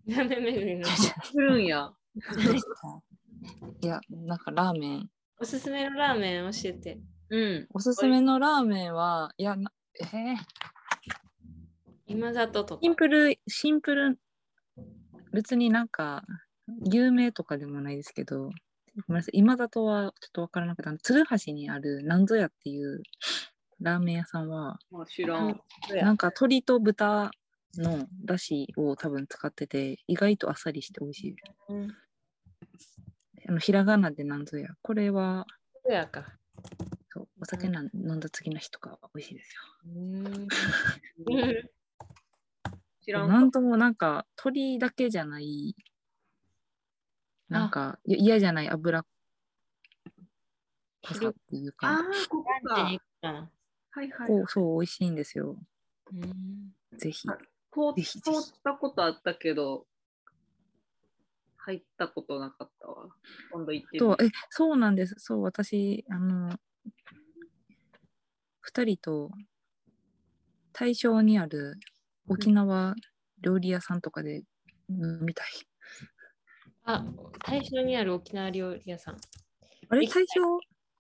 [0.07, 0.85] ラーメン巡りの。
[1.33, 1.93] 来るんや。
[3.81, 7.01] いや、なんかラーメン、おすすめのラーメン教えて。
[7.31, 7.67] うん。
[7.71, 10.37] おすすめのラーメンは、いや、なえー、
[12.07, 12.81] 今里とか。
[12.81, 12.89] シ。
[12.89, 14.19] ンプル、シンプル、
[15.33, 16.25] 別になんか、
[16.85, 18.51] 有名とかでもないですけど、
[18.97, 23.03] ごめんなさい、今里はちょっとわからなくて、あの鶴橋にあるなんぞやっていう
[23.81, 25.61] ラーメン屋さんは、もう知らん
[26.03, 27.31] なんか鶏と豚
[27.77, 31.37] のだしを多分使ってて、意外とあっさりして美味しい。
[31.69, 31.91] うん。
[33.49, 34.69] あのひらがなでなんぞや。
[34.83, 35.47] これは、
[35.89, 36.27] やか。
[37.11, 39.55] そうお酒なん飲んだ次の日とかは美味しいです
[39.87, 40.49] うん。
[43.05, 43.27] 知らよ。
[43.27, 45.75] んなんともなんか鶏だけじゃない、
[47.53, 48.69] なんかい嫌じゃない？
[48.71, 49.07] 油っ
[51.03, 52.75] ぽさっていうああか、ここか。
[52.75, 53.01] はい
[54.11, 55.57] はいこうそう美味しいんですよ。
[56.13, 56.75] うん。
[56.99, 57.29] ぜひ。
[57.29, 57.35] 通っ
[58.63, 59.87] たことあったけど
[61.57, 63.09] 入ったことなかったわ
[63.51, 65.15] 今度行ってえそうなんです。
[65.19, 66.59] そう私あの2
[68.85, 69.31] 人と
[70.73, 71.79] 大正にある
[72.29, 72.95] 沖縄
[73.41, 74.43] 料理屋さんとかで
[74.89, 75.47] 飲みたい。
[76.85, 77.05] あ、
[77.47, 79.17] 大正にある沖縄料理屋さん。
[79.89, 80.41] あれ大正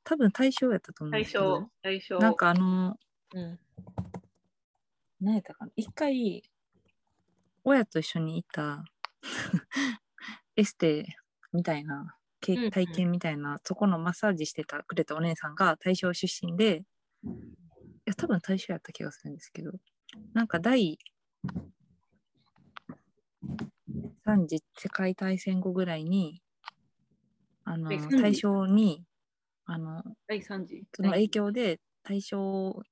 [0.05, 1.61] 多分大正やったと思うん最ですけど。
[1.61, 2.97] 初最初なんかあの
[3.35, 3.59] うん。
[5.21, 5.73] 何やったかな？
[5.77, 6.43] 一回
[7.65, 8.85] 親と一緒に行った
[10.57, 11.17] エステ
[11.53, 16.85] みたいな体験みたいな、そこのマッサージしてたくれたお姉さんが大正出身で
[17.25, 17.29] い
[18.05, 19.71] や多分大正やった気がするんですけど
[20.35, 20.99] なんか第
[24.33, 26.43] 3次世界大戦後ぐらいに
[27.65, 29.05] あのえ三次大正に
[29.67, 30.85] あの第3次。
[30.93, 32.83] その影響で大正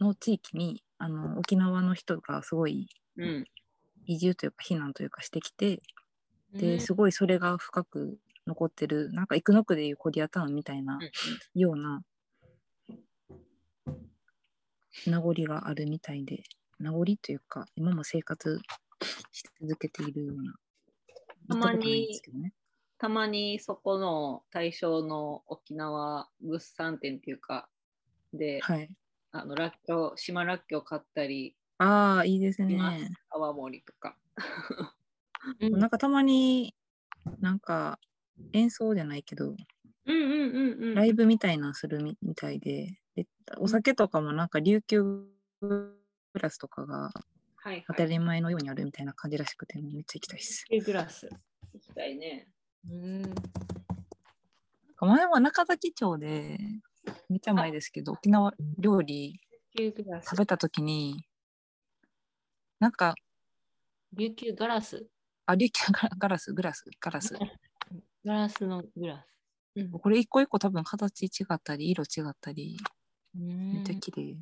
[0.00, 3.44] の地域にあの沖縄の人がすごいうん。
[4.06, 5.80] 移住というか避難というかしてきて
[6.52, 12.02] うんですごいそれが深く残ってるなんか生野区でいうコリアタウンみたいなうんような
[15.06, 16.42] 名残があるみたいで
[16.78, 18.60] 名残というか今も生活
[19.04, 20.54] し続けているような
[21.48, 22.20] たまに
[22.98, 27.68] たまにそこの対象の沖縄物産展っていうか、
[28.32, 28.88] で、はい
[29.32, 32.78] あの、らっきょう、島らっきょう買ったり、ああいいですね
[33.30, 34.16] 泡盛とか。
[35.60, 36.74] う んなんかたまに
[37.40, 37.98] なんか
[38.52, 39.56] 演奏じゃないけどうん
[40.06, 40.94] うんうんうん。
[40.94, 43.26] ライブみたいなのするみみたいでで
[43.58, 45.02] お酒とかもなんか琉球
[45.60, 45.98] グ
[46.34, 47.12] ラスとかが
[47.64, 47.84] はい、はい。
[47.88, 50.66] 当たり前のようにあるみたいな感じらしくてめっちゃ行きたいです。
[50.84, 51.30] グラス。
[51.72, 52.46] 行きたいね。
[52.90, 53.34] うん。
[55.00, 56.58] 前は中崎町で
[57.30, 59.40] めっちゃ前ですけど沖縄料理
[59.76, 60.36] 食。
[60.36, 61.24] べた時に
[62.80, 63.14] なんか
[64.12, 65.06] 琉球ガラス。
[65.46, 67.34] あ琉球ガガラスグラスガラス
[68.26, 69.26] ガラスのグラス。
[69.76, 72.76] うんこれ一個一個多分形違ったり色違ったり
[73.34, 74.36] めめっちゃ綺麗。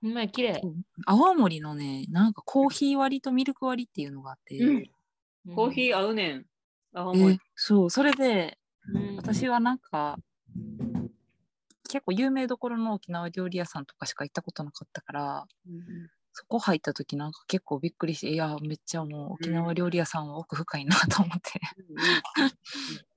[0.00, 0.62] ほんまや、綺麗。
[1.06, 4.90] 泡盛のねなんかコーヒー割りとミルク割りっていうのがあって、うん。
[5.54, 5.94] コーヒー。
[5.94, 6.46] ー合うねん。
[6.92, 7.40] 青え森。
[7.54, 7.90] そう。
[7.90, 8.58] それで
[8.94, 9.16] うん。
[9.16, 10.18] 私はなんか
[11.88, 15.46] 結構有名どころの沖縄料理屋さんとかしか行ったことなかったから
[16.32, 21.60] そこ入った時なんか結構びっくりしていやめっちゃもう沖縄料理屋さんは奥深いなと思って、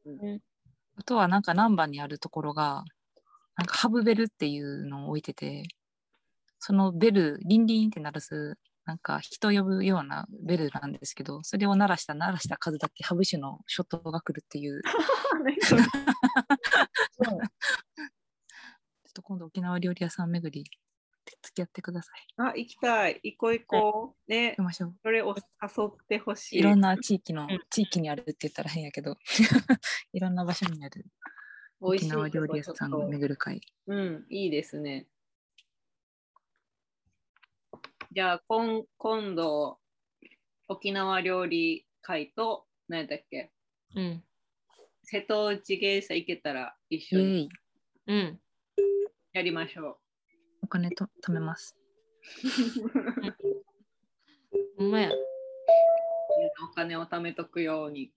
[0.05, 0.41] うん
[0.97, 2.83] あとはなんか難波にあるところが
[3.57, 5.63] なんかハブベルっていうのを置いてて
[6.61, 15.81] そのベルリンリンって鳴らすなんか人呼ぶようなベルなんですけどそれを鳴らした鳴らした数だけハブ酒のショットが来るっていうちょっ
[19.13, 20.63] と今度沖縄料理屋さん巡り
[21.41, 22.27] 付き合ってください。
[22.37, 23.19] あ、行きたい。
[23.23, 24.31] 行こう行こう。
[24.31, 24.95] ね行き、ましょう。
[25.03, 26.59] それを誘ってほしい。
[26.59, 29.15] いろんな地域のうん、地域にあるって言ったら変やけど、
[30.13, 31.05] いろんな場所にある
[31.79, 33.61] 沖縄料理屋さんを巡る会。
[33.87, 35.07] うん、いいですね。
[38.13, 39.79] じゃあ、今今度、
[40.67, 43.53] 沖縄料理会と、何だっけ、
[43.95, 44.23] うん。
[45.03, 47.49] 瀬戸内芸者行けたら一緒にイ
[48.07, 48.39] うん。
[49.31, 49.97] やりましょ
[50.61, 51.77] お金と貯めます。
[54.77, 55.09] ほんまや。
[55.09, 55.13] う。
[56.69, 58.11] お金を貯めとくように。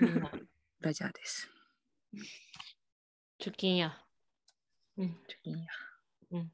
[0.00, 0.48] うん
[0.80, 1.48] ラジャーです。
[3.40, 3.96] 貯金や。
[4.98, 5.06] うん。
[5.06, 5.12] 貯
[5.42, 5.68] 金や
[6.32, 6.52] うん。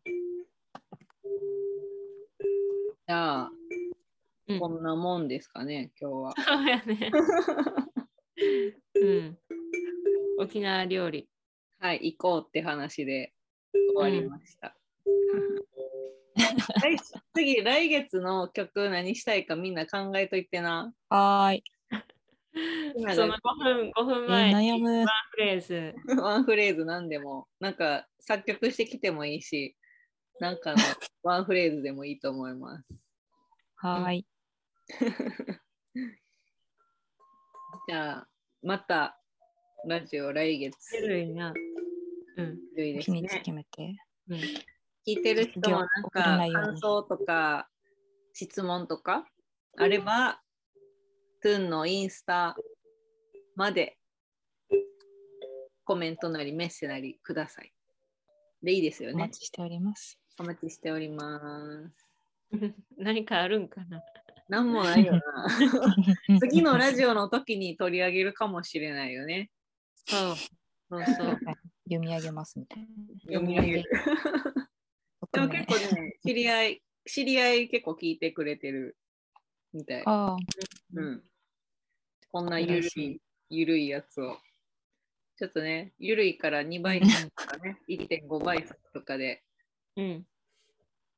[3.09, 3.51] じゃあ、
[4.49, 6.35] うんこんなもんですかね、今日は。
[6.37, 7.11] そうやね。
[9.01, 9.39] うん。
[10.39, 11.27] 沖縄料理。
[11.79, 13.33] はい、行こうって話で
[13.95, 14.77] 終わりました。
[16.83, 16.99] 来
[17.35, 20.93] 次、来月の曲何したいかみんな考えといてな。
[21.09, 21.65] はーい。
[22.95, 24.99] 今その5分、5分え前にー悩む。
[24.99, 25.95] ワンフレーズ。
[26.21, 29.78] ワンフレーズ何でも、なんか作曲してきてもいいし、
[30.41, 30.77] なんかの
[31.23, 33.05] ワンフレーズでもいいと思います。
[33.77, 34.27] はーい。
[37.89, 38.29] じゃあ、
[38.63, 39.21] また
[39.87, 40.77] ラジオ来月。
[42.37, 42.59] うん。
[42.77, 43.23] いいですね。
[43.23, 43.97] 決めて。
[44.29, 44.39] うん。
[44.39, 46.23] 聞いてる人もなんか
[46.53, 47.69] 感想とか
[48.33, 49.29] 質問とか
[49.77, 50.43] あれば、
[51.43, 52.57] トゥーンのインスタ
[53.55, 53.99] まで
[55.85, 57.73] コメントなりメッセなりください。
[58.63, 59.41] でいいですよねお待。
[59.41, 60.21] ちしております。
[60.41, 62.07] お待ちしております。
[62.97, 64.03] 何かあるんかな？
[64.49, 65.21] なんもないよな。
[66.41, 69.51] 次のラジオの時に取り上げるかもしれないよね。
[70.07, 70.37] そう。
[70.89, 71.39] そうそう。
[71.85, 72.87] 読み上げますみたいな。
[73.25, 73.91] 読み上げる。
[75.33, 78.97] でも結構ね、知り合い、知り合い結構聞いてくれてる
[79.73, 80.03] みたい。
[80.07, 80.37] ああ、
[80.95, 81.25] うん。
[82.31, 83.21] こんなゆるい、
[83.51, 84.39] ゆるいやつを。
[85.37, 89.45] ちょっとね、ゆるいから2倍速とかね、1.5倍速とかで
[89.99, 90.25] うん。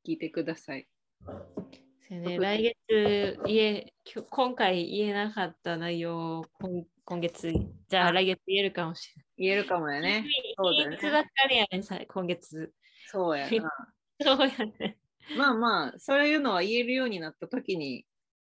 [0.03, 0.87] 聞いてください。
[1.23, 3.93] そうね、来月言え、
[4.31, 7.53] 今回言えなかった内容を今今月、
[7.87, 10.07] じゃあ来月言えるかもし言えるかもやね。
[10.07, 10.55] れない。
[10.57, 12.73] そうだよねいつばっかりやね、さ今月。
[13.07, 13.71] そうやな。
[14.19, 14.97] そうやね。
[15.37, 18.07] まあまあ、そういうのは言えるようになった時に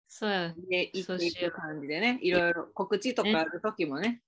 [0.08, 0.54] そうや。
[0.70, 4.22] 言え言っていく感じでね、いろいろ告知とかある時もね、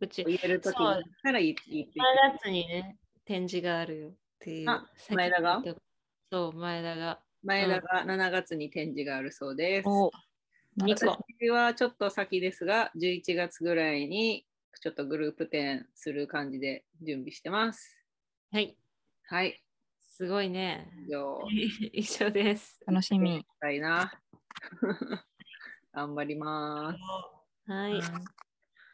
[0.00, 1.90] うち、言える時になったら言っていく。
[1.92, 2.02] 3
[2.40, 4.70] 月にね、展示があるよっていう。
[4.70, 5.62] あ前田が？
[6.30, 7.20] そう、前田が。
[7.42, 9.88] 前田が7月に展示があるそうです。
[9.88, 10.10] お
[10.78, 11.16] 2個。
[11.40, 14.46] 私はちょっと先ですが、11月ぐらいに
[14.80, 18.04] ちょっとグループ展する感じで準備してます。
[18.52, 18.76] はい。
[19.24, 19.62] はい。
[19.98, 20.90] すごいね。
[21.06, 21.40] 以上、
[21.92, 22.80] 一緒です。
[22.86, 23.38] 楽しみ。
[23.40, 24.12] したいな。
[25.92, 26.94] 頑張りま
[27.66, 27.70] す。
[27.70, 28.00] はい。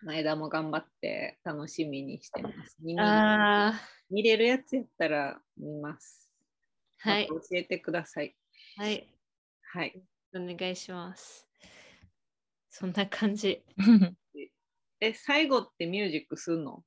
[0.04, 2.76] 前田も頑張って楽しみにしてます。
[2.98, 3.80] ああ、
[4.10, 6.28] 見れるやつやったら見ます。
[6.98, 7.28] はい。
[7.30, 8.36] また教えてください。
[8.76, 9.08] はい。
[9.62, 10.02] はい。
[10.34, 11.48] お願いします。
[12.68, 13.64] そんな感じ。
[15.00, 16.84] え、最後ってミュージックすんの？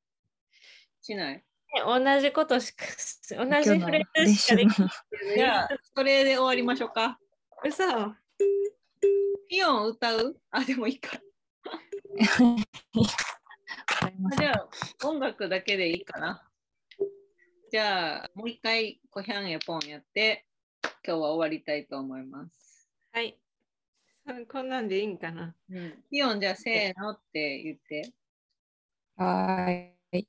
[1.02, 1.44] しない？
[1.86, 2.86] 同じことしか、
[3.32, 4.92] 同じフレーズしかできのな
[5.34, 5.38] い。
[5.38, 7.20] じゃあ、それで終わりましょうか。
[7.66, 7.84] 嘘
[9.50, 10.40] ピヨン歌う？
[10.52, 11.20] あ、でもいいか。
[14.38, 14.70] じゃあ、
[15.06, 16.48] 音楽だけでいいかな。
[17.72, 20.46] じゃあ、もう一回、コヒャンエポンやって、
[20.84, 22.90] 今日は終わりたいと思います。
[23.12, 23.38] はい。
[24.26, 28.14] そこんなんでいいんかなうん、ピヨン、じゃあ、せーのって言って。
[29.16, 30.28] はーい。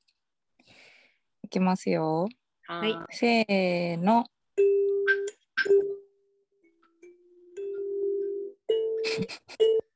[1.44, 2.28] いきますよ。
[2.66, 4.26] はいはせーの。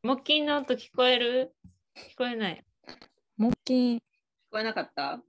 [0.00, 1.52] 木琴の音聞こえる？
[1.96, 2.64] 聞こえない。
[3.36, 3.96] 木琴。
[3.96, 4.00] 聞
[4.52, 5.20] こえなかった？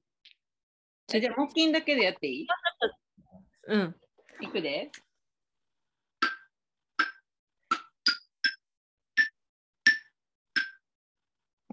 [1.12, 2.48] えじゃあ、木琴だけでやっていい？
[3.68, 3.96] うん。
[4.42, 4.92] いくで。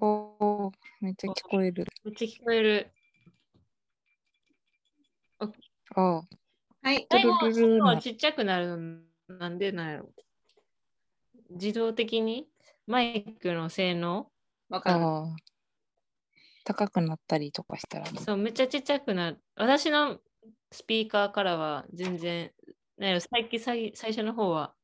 [0.01, 0.73] おー、
[1.03, 1.85] めっちゃ聞こえる。
[2.03, 2.91] めっちゃ聞こえる。
[5.39, 6.23] あー
[6.83, 7.07] はい。
[7.11, 8.79] でも、ルルルルのそうちっちゃくなる
[9.29, 10.09] のなんでなんやろ？
[11.51, 12.49] 自動的に？
[12.87, 14.31] マイクの性能？
[14.69, 15.05] わかる。
[16.65, 18.21] 高くなったりとかしたらね。
[18.21, 19.39] そう、めっちゃちっちゃくなる。
[19.57, 20.19] 私の
[20.73, 22.53] スピーカーからは全然、
[22.99, 24.75] な最近最最初の方は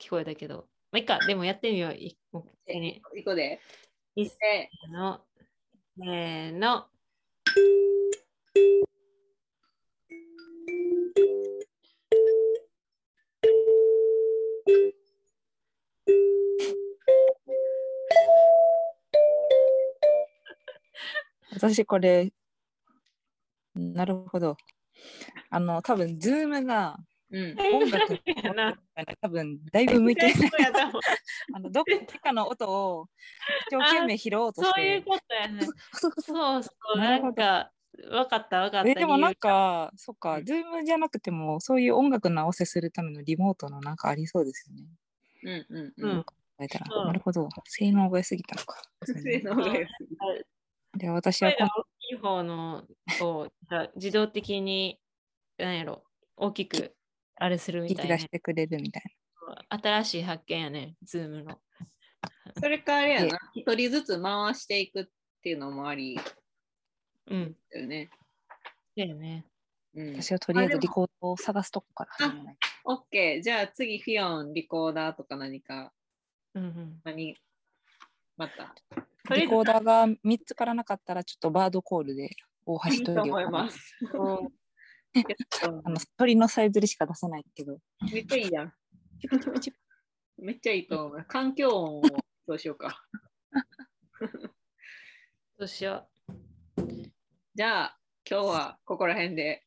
[0.00, 0.68] 聞こえたけど。
[0.92, 1.94] まあ、いいか、でもやってみよう。
[1.94, 3.02] 一個に。
[3.16, 3.60] いくで。
[4.14, 5.20] いっせの。
[5.98, 6.86] せーの。
[21.56, 22.30] 私これ、
[23.74, 24.56] なるほど。
[25.50, 26.96] あの、多分ズームが
[27.30, 27.56] うん。
[27.58, 28.76] 音楽の。
[29.20, 30.34] 多分だいぶ向いてない。
[31.54, 31.84] あのどっ
[32.22, 33.08] かの音を
[33.70, 35.10] 一生懸命拾おうとしそういうて。
[35.10, 35.66] ことやね。
[35.92, 36.62] そうそう、
[36.98, 37.72] ななるほどんか、
[38.12, 38.90] わかったわかった。
[38.90, 44.86] えでもなん理か、そっか、うんズームじゃなくても、そういう音楽の合わせするためのリモートのなんかありそうですよね。
[45.42, 46.04] うんうん由。
[46.04, 47.48] ううんうなるほど。
[47.64, 48.82] 性能が良すぎたのか。
[49.04, 50.46] 性能が良すぎる
[50.96, 51.54] で、私は大
[52.00, 52.84] きい方の
[53.20, 53.48] を
[53.96, 55.00] 自動的に、
[55.58, 56.04] なんやろ、
[56.36, 56.94] 大きく
[57.36, 58.30] あれするのみたいな引き出し。
[58.30, 59.02] てくれるみたい
[59.68, 61.60] 新しい発見やね、ズームの。
[62.58, 65.04] それかあれやな、一人ずつ回していくっ
[65.42, 66.18] ていうのもあり
[67.28, 67.56] うん。
[67.70, 68.10] だよね。
[68.96, 69.44] だよね。
[69.94, 70.22] うんな。
[70.22, 72.56] 私はとりあえずリコードを探すとこから始めない。
[72.84, 73.42] オッケー。
[73.42, 75.92] じゃあ次、フィヨン、リコーダーとか何か、
[76.54, 77.00] うんうん。
[77.04, 77.36] 何、
[78.36, 78.74] また。
[79.34, 82.30] リコーダーが見つからなかったら、ちょっとバードコールで
[82.64, 83.96] 大橋トイレを思います。
[84.12, 84.52] こ
[85.84, 87.78] あの鳥のさえずりしか出せないけど。
[88.12, 88.72] めっちゃいいやん。
[90.38, 91.24] めっちゃいいと思う。
[91.26, 92.02] 環境音を
[92.46, 93.02] どうしようか。
[94.20, 94.28] う
[95.58, 96.06] どうしよ
[97.54, 97.98] じゃあ、
[98.30, 99.64] 今日はここら辺で。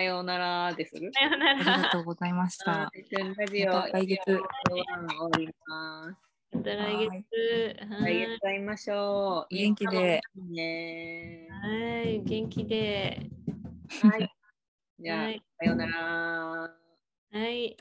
[0.00, 0.92] さようならです。
[0.96, 1.90] さよなありがら。
[1.90, 2.70] とうございました。
[2.70, 2.90] ラ
[3.46, 4.40] ジオ来月終わ
[5.36, 6.26] ります。
[6.52, 7.76] また来月。
[7.86, 9.54] は来い月会いましょう。
[9.54, 11.48] 元気でね。
[11.50, 13.28] はい、元気で。
[14.02, 14.34] はい。
[15.00, 15.94] じゃあ、はいさようなら。
[17.32, 17.76] はい。